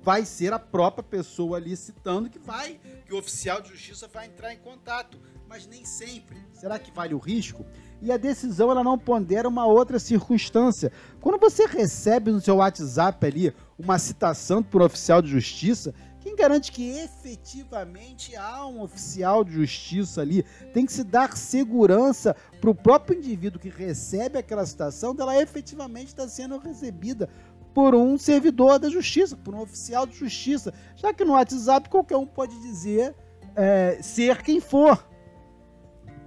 vai 0.00 0.24
ser 0.24 0.54
a 0.54 0.58
própria 0.58 1.04
pessoa 1.04 1.58
ali 1.58 1.76
citando 1.76 2.30
que 2.30 2.38
vai, 2.38 2.80
que 3.04 3.12
o 3.12 3.18
oficial 3.18 3.60
de 3.60 3.68
justiça 3.68 4.08
vai 4.08 4.26
entrar 4.26 4.54
em 4.54 4.58
contato. 4.58 5.20
Mas 5.46 5.66
nem 5.66 5.84
sempre. 5.84 6.36
Será 6.54 6.78
que 6.78 6.90
vale 6.90 7.14
o 7.14 7.18
risco? 7.18 7.66
E 8.00 8.12
a 8.12 8.16
decisão 8.16 8.70
ela 8.70 8.84
não 8.84 8.98
pondera 8.98 9.48
uma 9.48 9.66
outra 9.66 9.98
circunstância. 9.98 10.92
Quando 11.20 11.40
você 11.40 11.66
recebe 11.66 12.30
no 12.30 12.40
seu 12.40 12.56
WhatsApp 12.56 13.26
ali 13.26 13.54
uma 13.78 13.98
citação 13.98 14.62
por 14.62 14.82
oficial 14.82 15.22
de 15.22 15.28
justiça, 15.28 15.94
quem 16.26 16.34
garante 16.34 16.72
que 16.72 16.90
efetivamente 16.90 18.34
há 18.34 18.66
um 18.66 18.82
oficial 18.82 19.44
de 19.44 19.52
justiça 19.52 20.20
ali? 20.20 20.44
Tem 20.74 20.84
que 20.84 20.92
se 20.92 21.04
dar 21.04 21.36
segurança 21.36 22.34
para 22.60 22.68
o 22.68 22.74
próprio 22.74 23.16
indivíduo 23.16 23.60
que 23.60 23.68
recebe 23.68 24.36
aquela 24.36 24.66
citação 24.66 25.14
dela 25.14 25.40
efetivamente 25.40 26.08
estar 26.08 26.26
sendo 26.26 26.58
recebida 26.58 27.28
por 27.72 27.94
um 27.94 28.18
servidor 28.18 28.78
da 28.78 28.88
justiça, 28.88 29.36
por 29.36 29.54
um 29.54 29.60
oficial 29.60 30.04
de 30.04 30.16
justiça. 30.16 30.74
Já 30.96 31.14
que 31.14 31.24
no 31.24 31.34
WhatsApp 31.34 31.88
qualquer 31.88 32.16
um 32.16 32.26
pode 32.26 32.58
dizer 32.60 33.14
é, 33.54 33.98
ser 34.02 34.42
quem 34.42 34.60
for. 34.60 35.08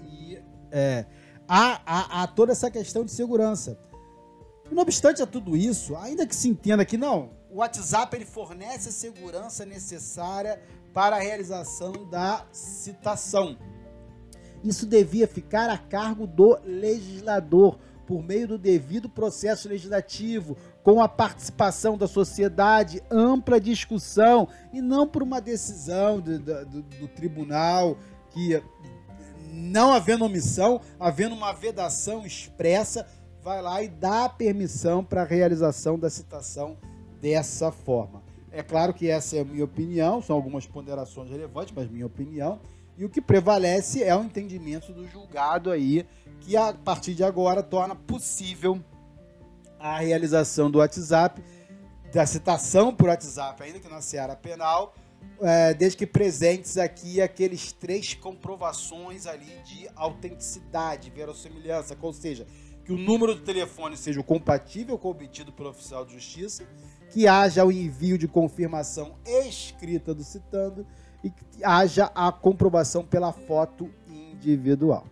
E 0.06 0.42
é, 0.72 1.06
há, 1.50 1.82
há, 1.84 2.24
há 2.24 2.27
toda 2.27 2.51
essa 2.51 2.70
questão 2.70 3.03
de 3.03 3.12
segurança. 3.12 3.77
Não 4.72 4.84
obstante 4.84 5.22
a 5.24 5.25
tudo 5.25 5.58
isso, 5.58 5.96
ainda 5.96 6.27
que 6.27 6.36
se 6.36 6.48
entenda 6.48 6.86
que 6.86 6.96
não, 6.96 7.32
o 7.50 7.58
WhatsApp 7.58 8.15
ele 8.15 8.25
fornece 8.25 8.89
a 8.89 8.91
segurança 8.91 9.65
necessária 9.65 10.62
para 10.94 11.15
a 11.15 11.20
realização 11.20 12.08
da 12.08 12.46
citação. 12.51 13.58
Isso 14.63 14.86
devia 14.86 15.27
ficar 15.27 15.70
a 15.70 15.77
cargo 15.77 16.27
do 16.27 16.60
legislador, 16.63 17.79
por 18.06 18.24
meio 18.24 18.48
do 18.48 18.58
devido 18.58 19.08
processo 19.08 19.70
legislativo, 19.70 20.58
com 20.84 21.01
a 21.01 21.08
participação 21.08 21.98
da 21.98 22.08
sociedade, 22.08 23.03
ampla 23.10 23.60
discussão, 23.60 24.48
e 24.74 24.82
não 24.82 25.08
por 25.08 25.24
uma 25.24 25.39
decisão 25.39 26.20
do, 26.20 26.39
do, 26.39 26.82
do 26.82 27.08
tribunal 27.08 27.98
que, 28.32 28.62
não 29.51 29.94
havendo 29.94 30.25
omissão, 30.25 30.82
havendo 31.00 31.36
uma 31.36 31.51
vedação 31.51 32.25
expressa, 32.25 33.06
vai 33.41 33.62
lá 33.62 33.82
e 33.82 33.88
dá 33.88 34.29
permissão 34.29 35.03
para 35.03 35.22
a 35.22 35.25
realização 35.25 35.98
da 35.98 36.10
citação 36.10 36.77
dessa 37.22 37.72
forma. 37.72 38.22
É 38.51 38.63
claro 38.63 38.94
que 38.94 39.10
essa 39.10 39.38
é 39.38 39.41
a 39.41 39.46
minha 39.46 39.63
opinião, 39.63 40.22
são 40.22 40.36
algumas 40.36 40.65
ponderações 40.65 41.29
relevantes, 41.29 41.74
mas 41.75 41.89
minha 41.89 42.06
opinião. 42.06 42.60
E 42.98 43.06
o 43.06 43.10
que 43.10 43.22
prevalece 43.22 44.03
é 44.03 44.15
o 44.15 44.24
entendimento 44.24 44.91
do 44.91 45.08
julgado 45.08 45.72
aí, 45.72 46.06
que 46.41 46.58
a 46.58 46.74
partir 46.74 47.13
de 47.13 47.24
agora 47.24 47.63
torna 47.63 47.96
possível 47.96 48.79
a 49.79 50.00
realização 50.00 50.70
do 50.70 50.79
WhatsApp, 50.79 51.41
da 52.12 52.25
citação 52.25 52.94
por 52.94 53.08
WhatsApp, 53.08 53.63
ainda 53.63 53.79
que 53.79 53.88
na 53.88 54.01
seara 54.01 54.36
penal, 54.36 54.94
é, 55.42 55.74
desde 55.74 55.98
que 55.98 56.06
presentes 56.06 56.78
aqui 56.78 57.22
aqueles 57.22 57.72
três 57.72 58.14
comprovações 58.14 59.26
ali 59.26 59.52
de 59.64 59.88
autenticidade, 59.96 61.10
verossimilhança, 61.10 61.98
ou 62.02 62.14
seja, 62.14 62.46
que 62.84 62.92
o 62.92 62.98
número 62.98 63.36
do 63.36 63.42
telefone 63.42 63.96
seja 63.96 64.22
compatível 64.24 64.98
com 64.98 65.10
o 65.10 65.12
obtido 65.12 65.54
pelo 65.54 65.70
oficial 65.70 66.06
de 66.06 66.14
justiça, 66.14 66.68
que 67.10 67.28
haja 67.28 67.66
o 67.66 67.72
envio 67.72 68.18
de 68.18 68.28
confirmação 68.28 69.16
escrita 69.26 70.14
do 70.14 70.24
citando 70.24 70.86
e 71.24 71.30
que 71.30 71.64
haja 71.64 72.12
a 72.16 72.32
comprovação 72.32 73.06
pela 73.06 73.32
foto 73.32 73.90
individual. 74.08 75.06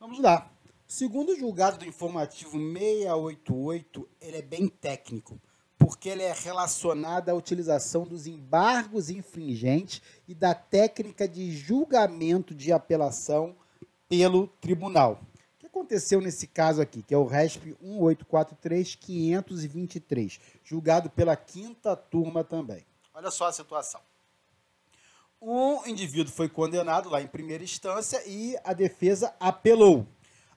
Vamos 0.00 0.20
lá. 0.20 0.55
Segundo 0.88 1.32
o 1.32 1.36
julgado 1.36 1.78
do 1.78 1.84
informativo 1.84 2.52
688, 2.52 4.08
ele 4.20 4.36
é 4.36 4.42
bem 4.42 4.68
técnico 4.68 5.40
porque 5.78 6.08
ele 6.08 6.22
é 6.22 6.32
relacionado 6.32 7.28
à 7.28 7.34
utilização 7.34 8.04
dos 8.04 8.26
embargos 8.26 9.10
infringentes 9.10 10.00
e 10.26 10.34
da 10.34 10.54
técnica 10.54 11.28
de 11.28 11.50
julgamento 11.50 12.54
de 12.54 12.72
apelação 12.72 13.54
pelo 14.08 14.46
tribunal. 14.60 15.20
O 15.56 15.58
que 15.58 15.66
aconteceu 15.66 16.18
nesse 16.20 16.46
caso 16.46 16.80
aqui, 16.80 17.02
que 17.02 17.12
é 17.12 17.18
o 17.18 17.26
RESP 17.26 17.76
1843523, 17.82 20.40
julgado 20.64 21.10
pela 21.10 21.36
quinta 21.36 21.94
turma 21.96 22.42
também. 22.42 22.86
Olha 23.12 23.30
só 23.30 23.44
a 23.46 23.52
situação. 23.52 24.00
Um 25.42 25.86
indivíduo 25.86 26.32
foi 26.32 26.48
condenado 26.48 27.10
lá 27.10 27.20
em 27.20 27.26
primeira 27.26 27.62
instância 27.62 28.22
e 28.26 28.56
a 28.64 28.72
defesa 28.72 29.34
apelou. 29.38 30.06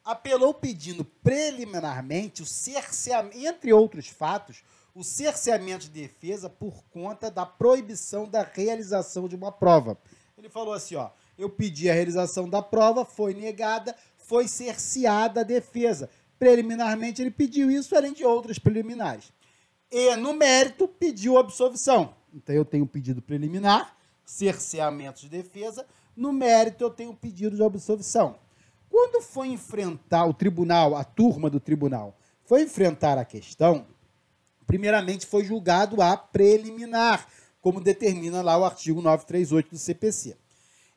Apelou 0.10 0.56
pedindo 0.56 1.06
preliminarmente 1.06 2.42
o 2.42 2.46
cerceamento, 2.46 3.38
entre 3.38 3.72
outros 3.72 4.08
fatos, 4.08 4.64
o 4.96 5.04
cerceamento 5.04 5.86
de 5.86 6.02
defesa 6.02 6.50
por 6.50 6.84
conta 6.86 7.30
da 7.30 7.46
proibição 7.46 8.28
da 8.28 8.42
realização 8.42 9.28
de 9.28 9.36
uma 9.36 9.52
prova. 9.52 10.00
Ele 10.36 10.50
falou 10.50 10.74
assim, 10.74 10.96
ó, 10.96 11.12
eu 11.38 11.48
pedi 11.48 11.92
a 11.92 11.94
realização 11.94 12.50
da 12.50 12.60
prova, 12.60 13.06
foi 13.06 13.36
negada, 13.36 13.96
foi 14.18 14.48
cerceada 14.48 15.42
a 15.42 15.44
defesa. 15.44 16.10
Preliminarmente 16.40 17.22
ele 17.22 17.30
pediu 17.30 17.70
isso, 17.70 17.96
além 17.96 18.12
de 18.12 18.26
outras 18.26 18.58
preliminares. 18.58 19.32
E 19.92 20.16
no 20.16 20.34
mérito 20.34 20.88
pediu 20.88 21.38
absolvição. 21.38 22.16
Então 22.34 22.56
eu 22.56 22.66
tenho 22.66 22.88
pedido 22.88 23.22
preliminar, 23.22 23.96
cerceamento 24.26 25.22
de 25.22 25.30
defesa. 25.30 25.86
No 26.16 26.34
mérito 26.34 26.84
eu 26.84 26.90
tenho 26.90 27.14
pedido 27.14 27.56
de 27.56 27.64
absolvição. 27.64 28.40
Quando 28.90 29.22
foi 29.22 29.50
enfrentar 29.50 30.26
o 30.26 30.34
tribunal, 30.34 30.96
a 30.96 31.04
turma 31.04 31.50
do 31.50 31.60
tribunal, 31.60 32.18
foi 32.44 32.64
enfrentar 32.64 33.18
a 33.18 33.26
questão, 33.26 33.86
primeiramente 34.66 35.26
foi 35.26 35.44
julgado 35.44 36.02
a 36.02 36.18
preliminar, 36.18 37.28
como 37.62 37.82
determina 37.82 38.42
lá 38.42 38.58
o 38.58 38.66
artigo 38.66 39.02
938 39.02 39.70
do 39.70 39.78
CPC. 39.78 40.38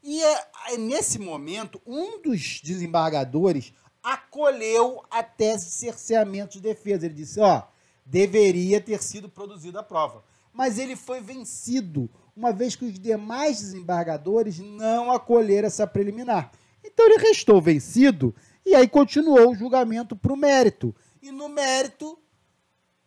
E 0.02 0.22
é, 0.22 0.76
nesse 0.78 1.18
momento, 1.18 1.80
um 1.86 2.20
dos 2.20 2.60
desembargadores 2.62 3.72
acolheu 4.02 5.02
a 5.10 5.22
tese 5.22 5.66
de 5.66 5.72
cerceamento 5.72 6.54
de 6.54 6.60
defesa. 6.60 7.06
Ele 7.06 7.14
disse: 7.14 7.38
ó, 7.40 7.62
deveria 8.04 8.80
ter 8.80 9.02
sido 9.02 9.28
produzida 9.28 9.80
a 9.80 9.82
prova. 9.82 10.24
Mas 10.52 10.78
ele 10.78 10.96
foi 10.96 11.20
vencido, 11.20 12.10
uma 12.36 12.52
vez 12.52 12.74
que 12.74 12.84
os 12.84 12.98
demais 12.98 13.60
desembargadores 13.60 14.58
não 14.58 15.12
acolheram 15.12 15.68
essa 15.68 15.86
preliminar. 15.86 16.50
Então 16.84 17.06
ele 17.06 17.18
restou 17.18 17.60
vencido 17.60 18.34
e 18.64 18.74
aí 18.74 18.88
continuou 18.88 19.50
o 19.50 19.54
julgamento 19.54 20.16
para 20.16 20.32
o 20.32 20.36
mérito. 20.36 20.94
E 21.20 21.30
no 21.30 21.48
mérito, 21.48 22.18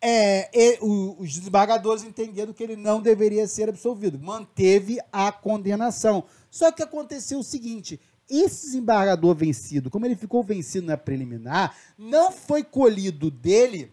é, 0.02 0.78
o, 0.82 1.22
os 1.22 1.34
desembargadores 1.38 2.04
entenderam 2.04 2.54
que 2.54 2.64
ele 2.64 2.76
não 2.76 3.02
deveria 3.02 3.48
ser 3.48 3.70
absolvido, 3.70 4.20
manteve 4.20 5.00
a 5.12 5.32
condenação. 5.32 6.24
Só 6.50 6.72
que 6.72 6.84
aconteceu 6.84 7.40
o 7.40 7.44
seguinte: 7.44 8.00
esse 8.30 8.68
desembargador 8.68 9.36
vencido, 9.36 9.90
como 9.90 10.06
ele 10.06 10.16
ficou 10.16 10.44
vencido 10.44 10.88
na 10.88 10.98
preliminar, 10.98 11.76
não 11.98 12.32
foi 12.32 12.64
colhido 12.64 13.32
dele 13.32 13.92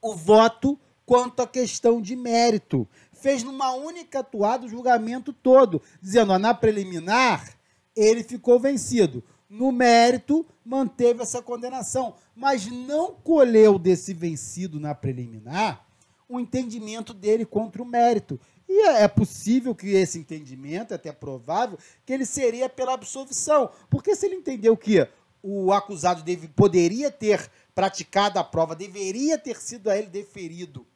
o 0.00 0.14
voto 0.14 0.78
quanto 1.06 1.40
à 1.40 1.46
questão 1.46 2.00
de 2.00 2.16
mérito. 2.16 2.88
Fez 3.12 3.42
numa 3.42 3.72
única 3.72 4.20
atuada 4.20 4.66
o 4.66 4.68
julgamento 4.68 5.32
todo, 5.32 5.80
dizendo, 6.00 6.32
ó, 6.32 6.38
na 6.38 6.52
preliminar, 6.52 7.56
ele 7.96 8.22
ficou 8.22 8.58
vencido. 8.58 9.22
No 9.48 9.70
mérito, 9.70 10.44
manteve 10.64 11.22
essa 11.22 11.40
condenação, 11.40 12.14
mas 12.34 12.66
não 12.66 13.12
colheu 13.12 13.78
desse 13.78 14.12
vencido 14.12 14.80
na 14.80 14.94
preliminar 14.94 15.86
o 16.28 16.40
entendimento 16.40 17.12
dele 17.12 17.44
contra 17.44 17.82
o 17.82 17.86
mérito. 17.86 18.40
E 18.68 18.88
é, 18.88 19.02
é 19.02 19.08
possível 19.08 19.74
que 19.74 19.88
esse 19.90 20.18
entendimento, 20.18 20.92
é 20.92 20.94
até 20.96 21.12
provável, 21.12 21.78
que 22.04 22.12
ele 22.12 22.24
seria 22.24 22.68
pela 22.68 22.94
absolvição. 22.94 23.70
Porque 23.90 24.16
se 24.16 24.26
ele 24.26 24.36
entendeu 24.36 24.76
que 24.76 25.06
o 25.42 25.72
acusado 25.72 26.22
deve, 26.22 26.48
poderia 26.48 27.10
ter 27.10 27.50
praticado 27.74 28.38
a 28.38 28.44
prova, 28.44 28.74
deveria 28.74 29.36
ter 29.38 29.60
sido 29.60 29.90
a 29.90 29.96
ele 29.96 30.06
deferido 30.06 30.86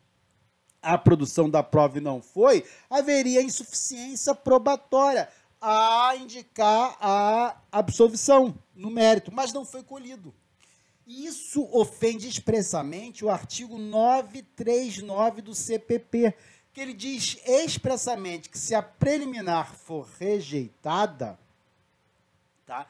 a 0.80 0.96
produção 0.96 1.50
da 1.50 1.62
prova 1.62 1.98
e 1.98 2.00
não 2.00 2.22
foi, 2.22 2.64
haveria 2.88 3.42
insuficiência 3.42 4.34
probatória 4.34 5.28
a 5.60 6.14
indicar 6.16 6.96
a 7.00 7.56
absolvição 7.72 8.56
no 8.74 8.90
mérito, 8.90 9.32
mas 9.32 9.52
não 9.52 9.64
foi 9.64 9.82
colhido. 9.82 10.34
Isso 11.06 11.66
ofende 11.72 12.28
expressamente 12.28 13.24
o 13.24 13.30
artigo 13.30 13.78
939 13.78 15.42
do 15.42 15.54
CPP, 15.54 16.34
que 16.72 16.80
ele 16.80 16.92
diz 16.92 17.38
expressamente 17.46 18.48
que 18.50 18.58
se 18.58 18.74
a 18.74 18.82
preliminar 18.82 19.74
for 19.74 20.06
rejeitada, 20.18 21.38
tá? 22.66 22.86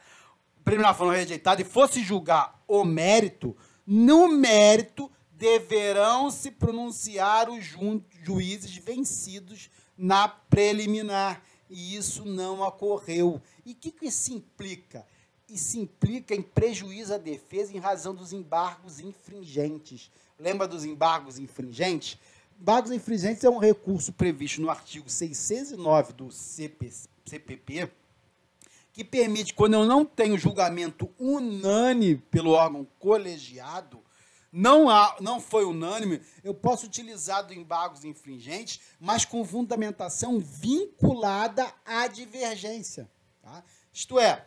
preliminar 0.63 0.95
for 0.95 1.13
rejeitada 1.13 1.61
e 1.61 1.65
fosse 1.65 2.03
julgar 2.03 2.61
o 2.67 2.83
mérito, 2.83 3.55
no 3.87 4.27
mérito 4.27 5.09
deverão 5.31 6.29
se 6.29 6.51
pronunciar 6.51 7.49
os 7.49 7.63
ju 7.63 8.03
juízes 8.21 8.75
vencidos 8.75 9.69
na 9.97 10.27
preliminar. 10.27 11.41
E 11.69 11.95
isso 11.95 12.25
não 12.25 12.61
ocorreu. 12.61 13.41
E 13.65 13.73
o 13.73 13.75
que, 13.75 13.91
que 13.91 14.07
isso 14.07 14.33
implica? 14.33 15.05
Isso 15.47 15.77
implica 15.79 16.33
em 16.35 16.41
prejuízo 16.41 17.13
à 17.13 17.17
defesa 17.17 17.75
em 17.75 17.79
razão 17.79 18.13
dos 18.13 18.33
embargos 18.33 18.99
infringentes. 18.99 20.11
Lembra 20.37 20.67
dos 20.67 20.85
embargos 20.85 21.37
infringentes? 21.37 22.17
Embargos 22.59 22.91
infringentes 22.91 23.43
é 23.43 23.49
um 23.49 23.57
recurso 23.57 24.11
previsto 24.11 24.61
no 24.61 24.69
artigo 24.69 25.09
609 25.09 26.13
do 26.13 26.31
CP, 26.31 26.91
CPP, 27.25 27.89
que 28.91 29.03
permite, 29.03 29.53
quando 29.53 29.75
eu 29.75 29.85
não 29.85 30.03
tenho 30.03 30.37
julgamento 30.37 31.09
unânime 31.17 32.17
pelo 32.17 32.51
órgão 32.51 32.85
colegiado, 32.99 34.01
não, 34.51 34.89
há, 34.89 35.15
não 35.19 35.39
foi 35.39 35.65
unânime, 35.65 36.21
eu 36.43 36.53
posso 36.53 36.85
utilizar 36.85 37.45
do 37.45 37.53
embargos 37.53 38.03
infringentes, 38.03 38.79
mas 38.99 39.25
com 39.25 39.45
fundamentação 39.45 40.39
vinculada 40.39 41.71
à 41.85 42.07
divergência. 42.07 43.09
Tá? 43.41 43.63
Isto 43.93 44.19
é, 44.19 44.45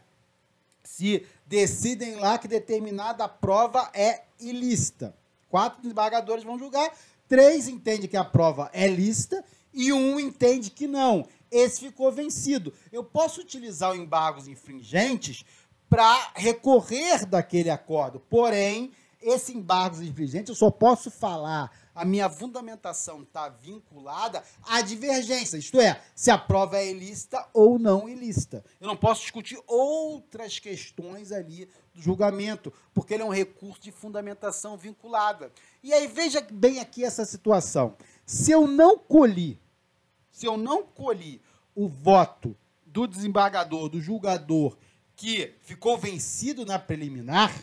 se 0.82 1.26
decidem 1.46 2.16
lá 2.16 2.38
que 2.38 2.48
determinada 2.48 3.28
prova 3.28 3.90
é 3.94 4.22
ilícita. 4.40 5.16
Quatro 5.48 5.82
desembargadores 5.82 6.44
vão 6.44 6.58
julgar, 6.58 6.90
três 7.28 7.68
entendem 7.68 8.08
que 8.08 8.16
a 8.16 8.24
prova 8.24 8.70
é 8.72 8.86
lícita 8.86 9.44
e 9.72 9.92
um 9.92 10.18
entende 10.18 10.70
que 10.70 10.86
não 10.86 11.26
esse 11.52 11.80
ficou 11.80 12.10
vencido. 12.10 12.72
Eu 12.90 13.04
posso 13.04 13.42
utilizar 13.42 13.92
o 13.92 13.96
embargos 13.96 14.48
infringentes 14.48 15.44
para 15.88 16.32
recorrer 16.34 17.26
daquele 17.26 17.68
acordo, 17.68 18.18
porém, 18.18 18.90
esse 19.22 19.56
embargos 19.56 20.00
infringente 20.00 20.50
eu 20.50 20.54
só 20.54 20.70
posso 20.70 21.10
falar, 21.10 21.70
a 21.94 22.04
minha 22.04 22.28
fundamentação 22.28 23.22
está 23.22 23.48
vinculada 23.48 24.42
à 24.64 24.80
divergência, 24.80 25.56
isto 25.56 25.80
é, 25.80 26.00
se 26.14 26.30
a 26.30 26.38
prova 26.38 26.78
é 26.78 26.90
ilícita 26.90 27.46
ou 27.52 27.78
não 27.78 28.08
ilícita. 28.08 28.64
Eu 28.80 28.86
não 28.86 28.96
posso 28.96 29.22
discutir 29.22 29.58
outras 29.66 30.58
questões 30.58 31.32
ali 31.32 31.68
do 31.94 32.00
julgamento, 32.00 32.72
porque 32.94 33.14
ele 33.14 33.22
é 33.22 33.26
um 33.26 33.30
recurso 33.30 33.82
de 33.82 33.92
fundamentação 33.92 34.76
vinculada. 34.76 35.52
E 35.82 35.92
aí 35.92 36.06
veja 36.06 36.46
bem 36.50 36.80
aqui 36.80 37.04
essa 37.04 37.24
situação. 37.24 37.94
Se 38.24 38.50
eu 38.50 38.66
não 38.66 38.98
colhi 38.98 39.60
se 40.32 40.46
eu 40.46 40.56
não 40.56 40.82
colhi 40.82 41.40
o 41.74 41.86
voto 41.86 42.56
do 42.86 43.06
desembargador, 43.06 43.88
do 43.88 44.00
julgador, 44.00 44.76
que 45.14 45.54
ficou 45.60 45.96
vencido 45.96 46.64
na 46.64 46.78
preliminar, 46.78 47.54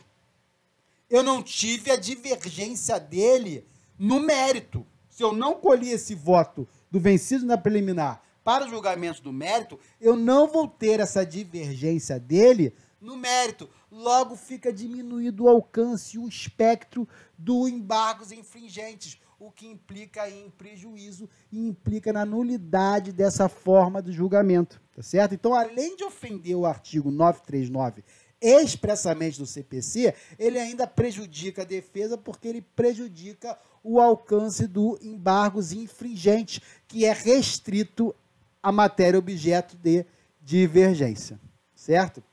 eu 1.09 1.23
não 1.23 1.41
tive 1.41 1.91
a 1.91 1.95
divergência 1.95 2.99
dele 2.99 3.65
no 3.97 4.19
mérito. 4.19 4.85
Se 5.09 5.23
eu 5.23 5.33
não 5.33 5.55
colhi 5.55 5.89
esse 5.89 6.13
voto 6.15 6.67
do 6.89 6.99
vencido 6.99 7.45
na 7.45 7.57
preliminar 7.57 8.21
para 8.43 8.65
o 8.65 8.69
julgamento 8.69 9.21
do 9.21 9.33
mérito, 9.33 9.79
eu 9.99 10.15
não 10.15 10.47
vou 10.47 10.67
ter 10.67 10.99
essa 10.99 11.25
divergência 11.25 12.19
dele 12.19 12.73
no 13.01 13.17
mérito. 13.17 13.69
Logo 13.91 14.35
fica 14.35 14.71
diminuído 14.71 15.43
o 15.43 15.49
alcance 15.49 16.15
e 16.15 16.19
o 16.19 16.27
espectro 16.27 17.07
do 17.37 17.67
embargos 17.67 18.31
infringentes 18.31 19.19
o 19.39 19.49
que 19.49 19.65
implica 19.65 20.29
em 20.29 20.49
prejuízo 20.49 21.29
e 21.49 21.65
implica 21.65 22.11
na 22.11 22.25
nulidade 22.25 23.13
dessa 23.13 23.47
forma 23.47 24.01
de 24.01 24.11
julgamento, 24.11 24.81
tá 24.93 25.01
certo? 25.01 25.33
Então, 25.33 25.53
além 25.53 25.95
de 25.95 26.03
ofender 26.03 26.55
o 26.55 26.65
artigo 26.65 27.09
939 27.09 28.03
expressamente 28.41 29.37
do 29.37 29.45
CPC, 29.45 30.13
ele 30.37 30.57
ainda 30.59 30.87
prejudica 30.87 31.61
a 31.61 31.65
defesa 31.65 32.17
porque 32.17 32.47
ele 32.47 32.61
prejudica 32.61 33.57
o 33.83 33.99
alcance 33.99 34.67
do 34.67 34.97
embargos 35.01 35.71
infringente, 35.71 36.61
que 36.87 37.05
é 37.05 37.13
restrito 37.13 38.15
à 38.61 38.71
matéria 38.71 39.19
objeto 39.19 39.77
de 39.77 40.05
divergência, 40.41 41.39
certo? 41.75 42.23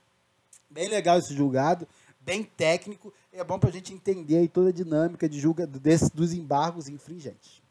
Bem 0.71 0.89
legal 0.89 1.19
esse 1.19 1.35
julgado, 1.35 1.87
bem 2.21 2.43
técnico 2.43 3.13
é 3.33 3.45
bom 3.45 3.59
para 3.59 3.69
a 3.69 3.73
gente 3.73 3.93
entender 3.93 4.39
aí 4.39 4.49
toda 4.49 4.71
a 4.71 4.73
dinâmica 4.73 5.29
de 5.29 5.39
julga, 5.39 5.67
desse, 5.67 6.11
dos 6.15 6.33
embargos 6.33 6.89
infringentes. 6.89 7.63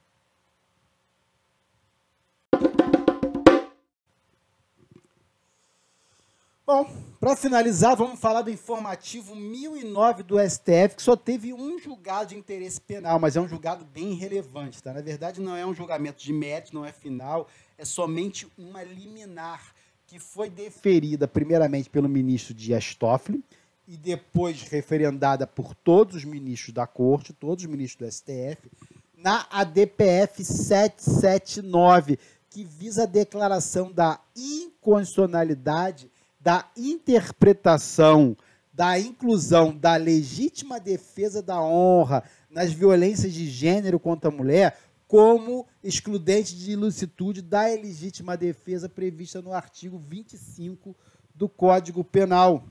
Bom, 6.67 6.89
para 7.19 7.35
finalizar, 7.35 7.95
vamos 7.95 8.19
falar 8.19 8.41
do 8.41 8.49
informativo 8.49 9.35
1009 9.35 10.23
do 10.23 10.39
STF, 10.39 10.95
que 10.95 11.03
só 11.03 11.15
teve 11.15 11.53
um 11.53 11.77
julgado 11.77 12.29
de 12.29 12.35
interesse 12.35 12.81
penal, 12.81 13.19
mas 13.19 13.35
é 13.35 13.39
um 13.39 13.47
julgado 13.47 13.85
bem 13.85 14.15
relevante. 14.15 14.81
Tá? 14.81 14.91
Na 14.91 15.01
verdade, 15.01 15.39
não 15.39 15.55
é 15.55 15.63
um 15.63 15.75
julgamento 15.75 16.23
de 16.23 16.33
mérito, 16.33 16.73
não 16.73 16.83
é 16.83 16.91
final, 16.91 17.47
é 17.77 17.85
somente 17.85 18.47
uma 18.57 18.81
liminar 18.81 19.75
que 20.07 20.17
foi 20.17 20.49
deferida 20.49 21.27
primeiramente 21.27 21.87
pelo 21.87 22.09
ministro 22.09 22.51
Dias 22.51 22.95
Toffoli, 22.95 23.43
e 23.87 23.95
depois 23.95 24.63
referendada 24.63 25.45
por 25.45 25.75
todos 25.75 26.15
os 26.15 26.25
ministros 26.25 26.73
da 26.73 26.87
Corte, 26.87 27.31
todos 27.31 27.63
os 27.63 27.69
ministros 27.69 28.09
do 28.09 28.11
STF, 28.11 28.71
na 29.15 29.45
ADPF 29.51 30.43
779, 30.43 32.17
que 32.49 32.63
visa 32.63 33.03
a 33.03 33.05
declaração 33.05 33.91
da 33.91 34.19
inconstitucionalidade 34.35 36.09
da 36.45 36.69
interpretação 36.77 38.37
da 38.71 38.99
inclusão 38.99 39.75
da 39.75 39.95
legítima 39.95 40.79
defesa 40.79 41.41
da 41.41 41.59
honra 41.59 42.23
nas 42.51 42.71
violências 42.71 43.33
de 43.33 43.49
gênero 43.49 43.99
contra 43.99 44.29
a 44.29 44.33
mulher 44.33 44.77
como 45.07 45.65
excludente 45.83 46.55
de 46.55 46.73
ilicitude 46.73 47.41
da 47.41 47.73
ilegítima 47.73 48.37
defesa 48.37 48.87
prevista 48.87 49.41
no 49.41 49.53
artigo 49.53 49.97
25 49.97 50.95
do 51.33 51.49
Código 51.49 52.03
Penal. 52.03 52.63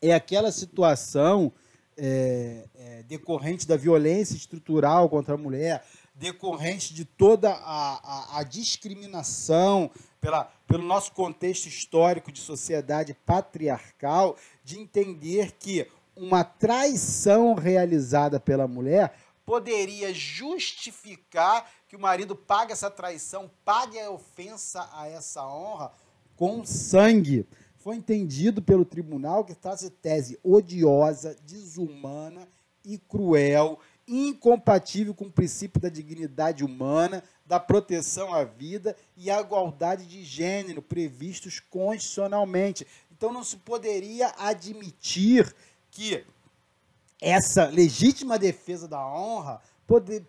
É 0.00 0.14
aquela 0.14 0.52
situação 0.52 1.52
é, 1.96 2.68
é, 2.76 3.02
decorrente 3.02 3.66
da 3.66 3.76
violência 3.76 4.36
estrutural 4.36 5.08
contra 5.08 5.34
a 5.34 5.38
mulher, 5.38 5.84
decorrente 6.14 6.94
de 6.94 7.04
toda 7.04 7.50
a, 7.50 8.36
a, 8.36 8.38
a 8.38 8.42
discriminação 8.44 9.90
pela, 10.22 10.44
pelo 10.68 10.84
nosso 10.84 11.10
contexto 11.12 11.66
histórico 11.66 12.30
de 12.30 12.40
sociedade 12.40 13.12
patriarcal, 13.26 14.36
de 14.62 14.78
entender 14.78 15.52
que 15.58 15.86
uma 16.14 16.44
traição 16.44 17.54
realizada 17.54 18.38
pela 18.38 18.68
mulher 18.68 19.14
poderia 19.44 20.14
justificar 20.14 21.68
que 21.88 21.96
o 21.96 22.00
marido 22.00 22.36
pague 22.36 22.72
essa 22.72 22.88
traição, 22.88 23.50
pague 23.64 23.98
a 23.98 24.10
ofensa 24.10 24.88
a 24.92 25.08
essa 25.08 25.44
honra 25.44 25.92
com 26.36 26.64
sangue. 26.64 27.44
Foi 27.78 27.96
entendido 27.96 28.62
pelo 28.62 28.84
tribunal 28.84 29.44
que 29.44 29.52
de 29.52 29.90
tese 29.90 30.38
odiosa, 30.44 31.36
desumana 31.44 32.48
e 32.84 32.96
cruel, 32.96 33.80
incompatível 34.06 35.14
com 35.14 35.24
o 35.24 35.32
princípio 35.32 35.80
da 35.80 35.88
dignidade 35.88 36.64
humana, 36.64 37.24
da 37.52 37.60
proteção 37.60 38.32
à 38.32 38.44
vida 38.44 38.96
e 39.14 39.30
à 39.30 39.38
igualdade 39.38 40.06
de 40.06 40.24
gênero 40.24 40.80
previstos 40.80 41.60
constitucionalmente. 41.60 42.86
Então 43.10 43.30
não 43.30 43.44
se 43.44 43.58
poderia 43.58 44.32
admitir 44.38 45.54
que 45.90 46.24
essa 47.20 47.66
legítima 47.66 48.38
defesa 48.38 48.88
da 48.88 49.06
honra 49.06 49.60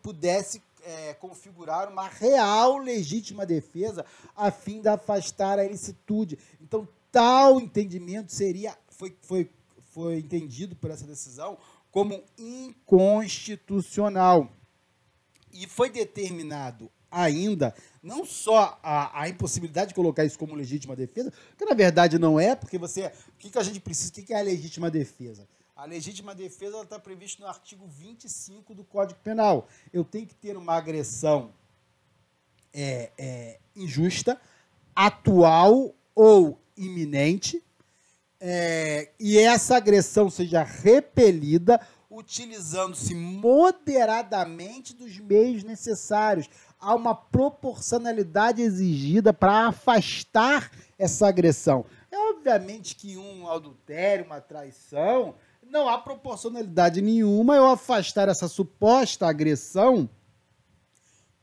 pudesse 0.02 0.62
é, 0.84 1.14
configurar 1.14 1.90
uma 1.90 2.10
real 2.10 2.78
legítima 2.78 3.46
defesa 3.46 4.06
a 4.36 4.52
fim 4.52 4.82
de 4.82 4.90
afastar 4.90 5.58
a 5.58 5.64
ilicitude. 5.64 6.38
Então, 6.60 6.86
tal 7.10 7.58
entendimento 7.58 8.34
seria 8.34 8.78
foi, 8.90 9.16
foi, 9.22 9.50
foi 9.94 10.18
entendido 10.18 10.76
por 10.76 10.92
essa 10.92 11.06
decisão 11.06 11.58
como 11.90 12.22
inconstitucional. 12.38 14.52
E 15.54 15.68
foi 15.68 15.92
determinado 15.92 16.92
ainda 17.14 17.76
não 18.02 18.26
só 18.26 18.80
a, 18.82 19.22
a, 19.22 19.30
impossibilidade 19.30 19.90
de 19.90 19.94
colocar 19.94 20.26
isso 20.26 20.38
como 20.38 20.56
legítima 20.56 20.96
defesa, 20.96 21.32
que 21.56 21.64
na 21.64 21.76
verdade 21.76 22.18
não 22.18 22.40
é, 22.40 22.56
porque 22.56 22.78
você. 22.78 23.06
O 23.06 23.38
que, 23.38 23.52
que 23.52 23.58
a 23.58 23.64
gente 23.64 23.80
precisa? 23.80 24.10
O 24.10 24.14
que, 24.14 24.24
que 24.24 24.34
é 24.34 24.40
a 24.40 24.44
legítima 24.44 24.90
defesa? 24.90 25.48
A 25.76 25.86
legítima 25.86 26.34
defesa 26.34 26.82
está 26.82 27.00
prevista 27.00 27.44
no 27.44 27.50
artigo 27.50 27.86
25 27.88 28.74
do 28.74 28.84
Código 28.84 29.20
Penal. 29.24 29.68
Eu 29.92 30.04
tenho 30.04 30.26
que 30.26 30.36
ter 30.36 30.58
uma 30.58 30.76
agressão 30.76 31.52
é, 32.74 33.12
é, 33.18 33.60
injusta, 33.76 34.40
atual 34.96 35.94
ou 36.16 36.60
iminente, 36.76 37.64
é, 38.40 39.10
e 39.20 39.38
essa 39.38 39.78
agressão 39.78 40.30
seja 40.30 40.64
repelida 40.64 41.80
utilizando-se 42.14 43.16
moderadamente 43.16 44.94
dos 44.94 45.18
meios 45.18 45.64
necessários. 45.64 46.48
Há 46.84 46.94
uma 46.96 47.16
proporcionalidade 47.16 48.62
exigida 48.62 49.32
para 49.32 49.68
afastar 49.68 50.70
essa 51.00 51.26
agressão. 51.26 51.86
É 52.12 52.18
obviamente 52.30 52.94
que 52.94 53.16
um 53.16 53.50
adultério, 53.50 54.26
uma 54.26 54.42
traição, 54.42 55.34
não 55.66 55.88
há 55.88 55.98
proporcionalidade 55.98 57.02
nenhuma 57.02 57.56
eu 57.56 57.68
afastar 57.68 58.28
essa 58.28 58.50
suposta 58.50 59.26
agressão 59.26 60.10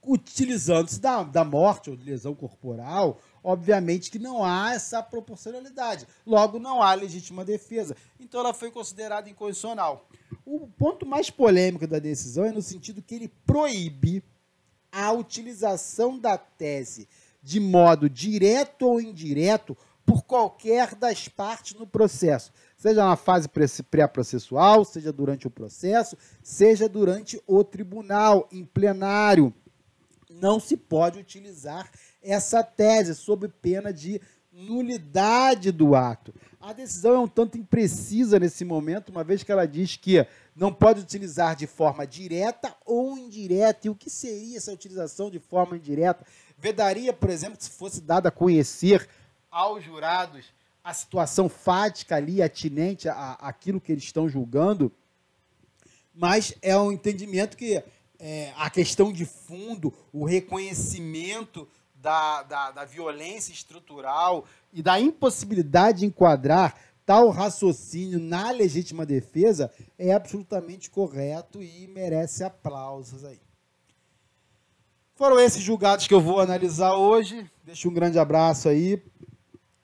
utilizando-se 0.07 1.01
da, 1.01 1.23
da 1.23 1.43
morte 1.43 1.89
ou 1.89 1.97
de 1.97 2.05
lesão 2.05 2.35
corporal. 2.35 3.19
Obviamente 3.43 4.11
que 4.11 4.19
não 4.19 4.45
há 4.45 4.75
essa 4.75 5.03
proporcionalidade. 5.03 6.07
Logo, 6.27 6.59
não 6.59 6.83
há 6.83 6.93
legítima 6.93 7.47
defesa. 7.47 7.97
Então, 8.19 8.41
ela 8.41 8.53
foi 8.53 8.71
considerada 8.71 9.31
incondicional. 9.31 10.07
O 10.45 10.67
ponto 10.67 11.07
mais 11.07 11.31
polêmico 11.31 11.87
da 11.87 11.99
decisão 11.99 12.45
é 12.45 12.53
no 12.53 12.61
sentido 12.61 13.01
que 13.01 13.15
ele 13.15 13.33
proíbe 13.47 14.23
a 14.93 15.13
utilização 15.13 16.19
da 16.19 16.37
tese 16.37 17.09
de 17.43 17.59
modo 17.59 18.09
direto 18.09 18.87
ou 18.87 19.01
indireto 19.01 19.77
por 20.05 20.25
qualquer 20.25 20.95
das 20.95 21.29
partes 21.29 21.79
no 21.79 21.87
processo, 21.87 22.53
seja 22.77 23.05
na 23.05 23.17
fase 23.17 23.49
pré-processual, 23.89 24.85
seja 24.85 25.13
durante 25.13 25.47
o 25.47 25.51
processo, 25.51 26.17
seja 26.43 26.89
durante 26.89 27.41
o 27.47 27.63
tribunal, 27.63 28.49
em 28.51 28.65
plenário. 28.65 29.55
Não 30.29 30.59
se 30.59 30.77
pode 30.77 31.19
utilizar 31.19 31.91
essa 32.23 32.63
tese 32.63 33.15
sob 33.15 33.49
pena 33.49 33.93
de 33.93 34.21
nulidade 34.61 35.73
do 35.73 35.95
ato. 35.95 36.35
A 36.61 36.73
decisão 36.73 37.15
é 37.15 37.19
um 37.19 37.29
tanto 37.29 37.57
imprecisa 37.57 38.39
nesse 38.39 38.65
momento, 38.65 39.09
uma 39.09 39.25
vez 39.25 39.43
que 39.43 39.51
ela 39.51 39.67
diz 39.67 39.97
que 39.97 40.27
não 40.55 40.73
pode 40.73 41.01
utilizar 41.01 41.57
de 41.57 41.67
forma 41.67 42.07
direta 42.07 42.75
ou 42.85 43.17
indireta. 43.17 43.87
E 43.87 43.91
o 43.91 43.95
que 43.95 44.11
seria 44.11 44.59
essa 44.59 44.73
utilização 44.73 45.31
de 45.31 45.39
forma 45.39 45.77
indireta? 45.77 46.25
Vedaria, 46.59 47.13
por 47.13 47.31
exemplo, 47.31 47.57
se 47.59 47.71
fosse 47.71 48.03
dada 48.03 48.29
a 48.29 48.33
conhecer 48.33 49.09
aos 49.51 49.83
jurados 49.83 50.53
a 50.85 50.93
situação 50.93 51.49
fática 51.49 52.17
ali, 52.17 52.43
atinente 52.43 53.09
àquilo 53.09 53.81
que 53.81 53.93
eles 53.93 54.05
estão 54.05 54.29
julgando, 54.29 54.93
mas 56.15 56.55
é 56.61 56.77
um 56.77 56.93
entendimento 56.93 57.57
que 57.57 57.83
é, 58.19 58.53
a 58.57 58.69
questão 58.69 59.11
de 59.11 59.25
fundo, 59.25 59.93
o 60.13 60.25
reconhecimento 60.25 61.67
da, 62.01 62.43
da, 62.43 62.71
da 62.71 62.85
violência 62.85 63.53
estrutural 63.53 64.45
e 64.73 64.83
da 64.83 64.99
impossibilidade 64.99 66.01
de 66.01 66.07
enquadrar 66.07 66.75
tal 67.05 67.29
raciocínio 67.31 68.19
na 68.19 68.51
legítima 68.51 69.05
defesa 69.05 69.71
é 69.99 70.13
absolutamente 70.13 70.91
correto 70.91 71.63
e 71.63 71.89
merece 71.89 72.45
aplausos 72.45 73.25
aí. 73.25 73.41
Foram 75.15 75.39
esses 75.39 75.63
julgados 75.63 76.07
que 76.07 76.15
eu 76.15 76.21
vou 76.21 76.41
analisar 76.41 76.95
hoje. 76.95 77.51
Deixo 77.65 77.89
um 77.89 77.93
grande 77.93 78.19
abraço 78.19 78.69
aí. 78.69 79.03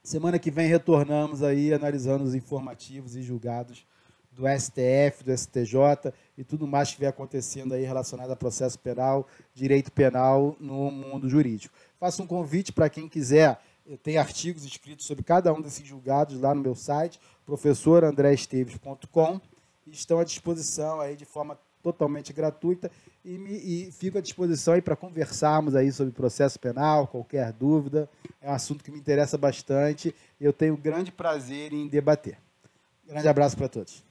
Semana 0.02 0.38
que 0.38 0.50
vem 0.50 0.68
retornamos 0.68 1.42
aí 1.42 1.74
analisando 1.74 2.24
os 2.24 2.35
informativos 2.35 3.16
e 3.16 3.22
julgados 3.22 3.85
do 4.37 4.44
STF, 4.46 5.24
do 5.24 5.37
STJ 5.37 6.12
e 6.37 6.44
tudo 6.44 6.66
mais 6.66 6.88
que 6.88 6.92
estiver 6.92 7.09
acontecendo 7.09 7.74
aí 7.74 7.85
relacionado 7.85 8.31
a 8.31 8.37
processo 8.37 8.79
penal, 8.79 9.26
direito 9.55 9.90
penal 9.90 10.55
no 10.61 10.90
mundo 10.90 11.29
jurídico. 11.29 11.74
Faço 11.98 12.22
um 12.22 12.26
convite 12.26 12.72
para 12.72 12.88
quem 12.88 13.09
quiser, 13.09 13.61
tem 14.02 14.18
artigos 14.18 14.64
escritos 14.64 15.06
sobre 15.06 15.22
cada 15.24 15.52
um 15.52 15.61
desses 15.61 15.87
julgados 15.87 16.40
lá 16.40 16.54
no 16.54 16.61
meu 16.61 16.74
site, 16.74 17.20
professorandreesteves.com, 17.44 19.40
e 19.87 19.90
estão 19.90 20.18
à 20.18 20.24
disposição 20.24 21.00
aí 21.00 21.16
de 21.16 21.24
forma 21.24 21.59
totalmente 21.82 22.32
gratuita 22.32 22.90
e, 23.24 23.38
me, 23.38 23.50
e 23.50 23.92
fico 23.92 24.18
à 24.18 24.20
disposição 24.20 24.74
aí 24.74 24.82
para 24.82 24.96
conversarmos 24.96 25.76
aí 25.76 25.92
sobre 25.92 26.12
processo 26.12 26.59
penal, 26.59 27.06
qualquer 27.06 27.52
dúvida. 27.52 28.09
É 28.40 28.50
um 28.50 28.54
assunto 28.54 28.82
que 28.82 28.90
me 28.90 28.98
interessa 28.98 29.38
bastante 29.38 30.14
e 30.40 30.44
eu 30.44 30.52
tenho 30.52 30.76
grande 30.76 31.12
prazer 31.12 31.72
em 31.72 31.87
debater. 31.87 32.38
Grande 33.06 33.28
abraço 33.28 33.56
para 33.56 33.68
todos. 33.68 34.06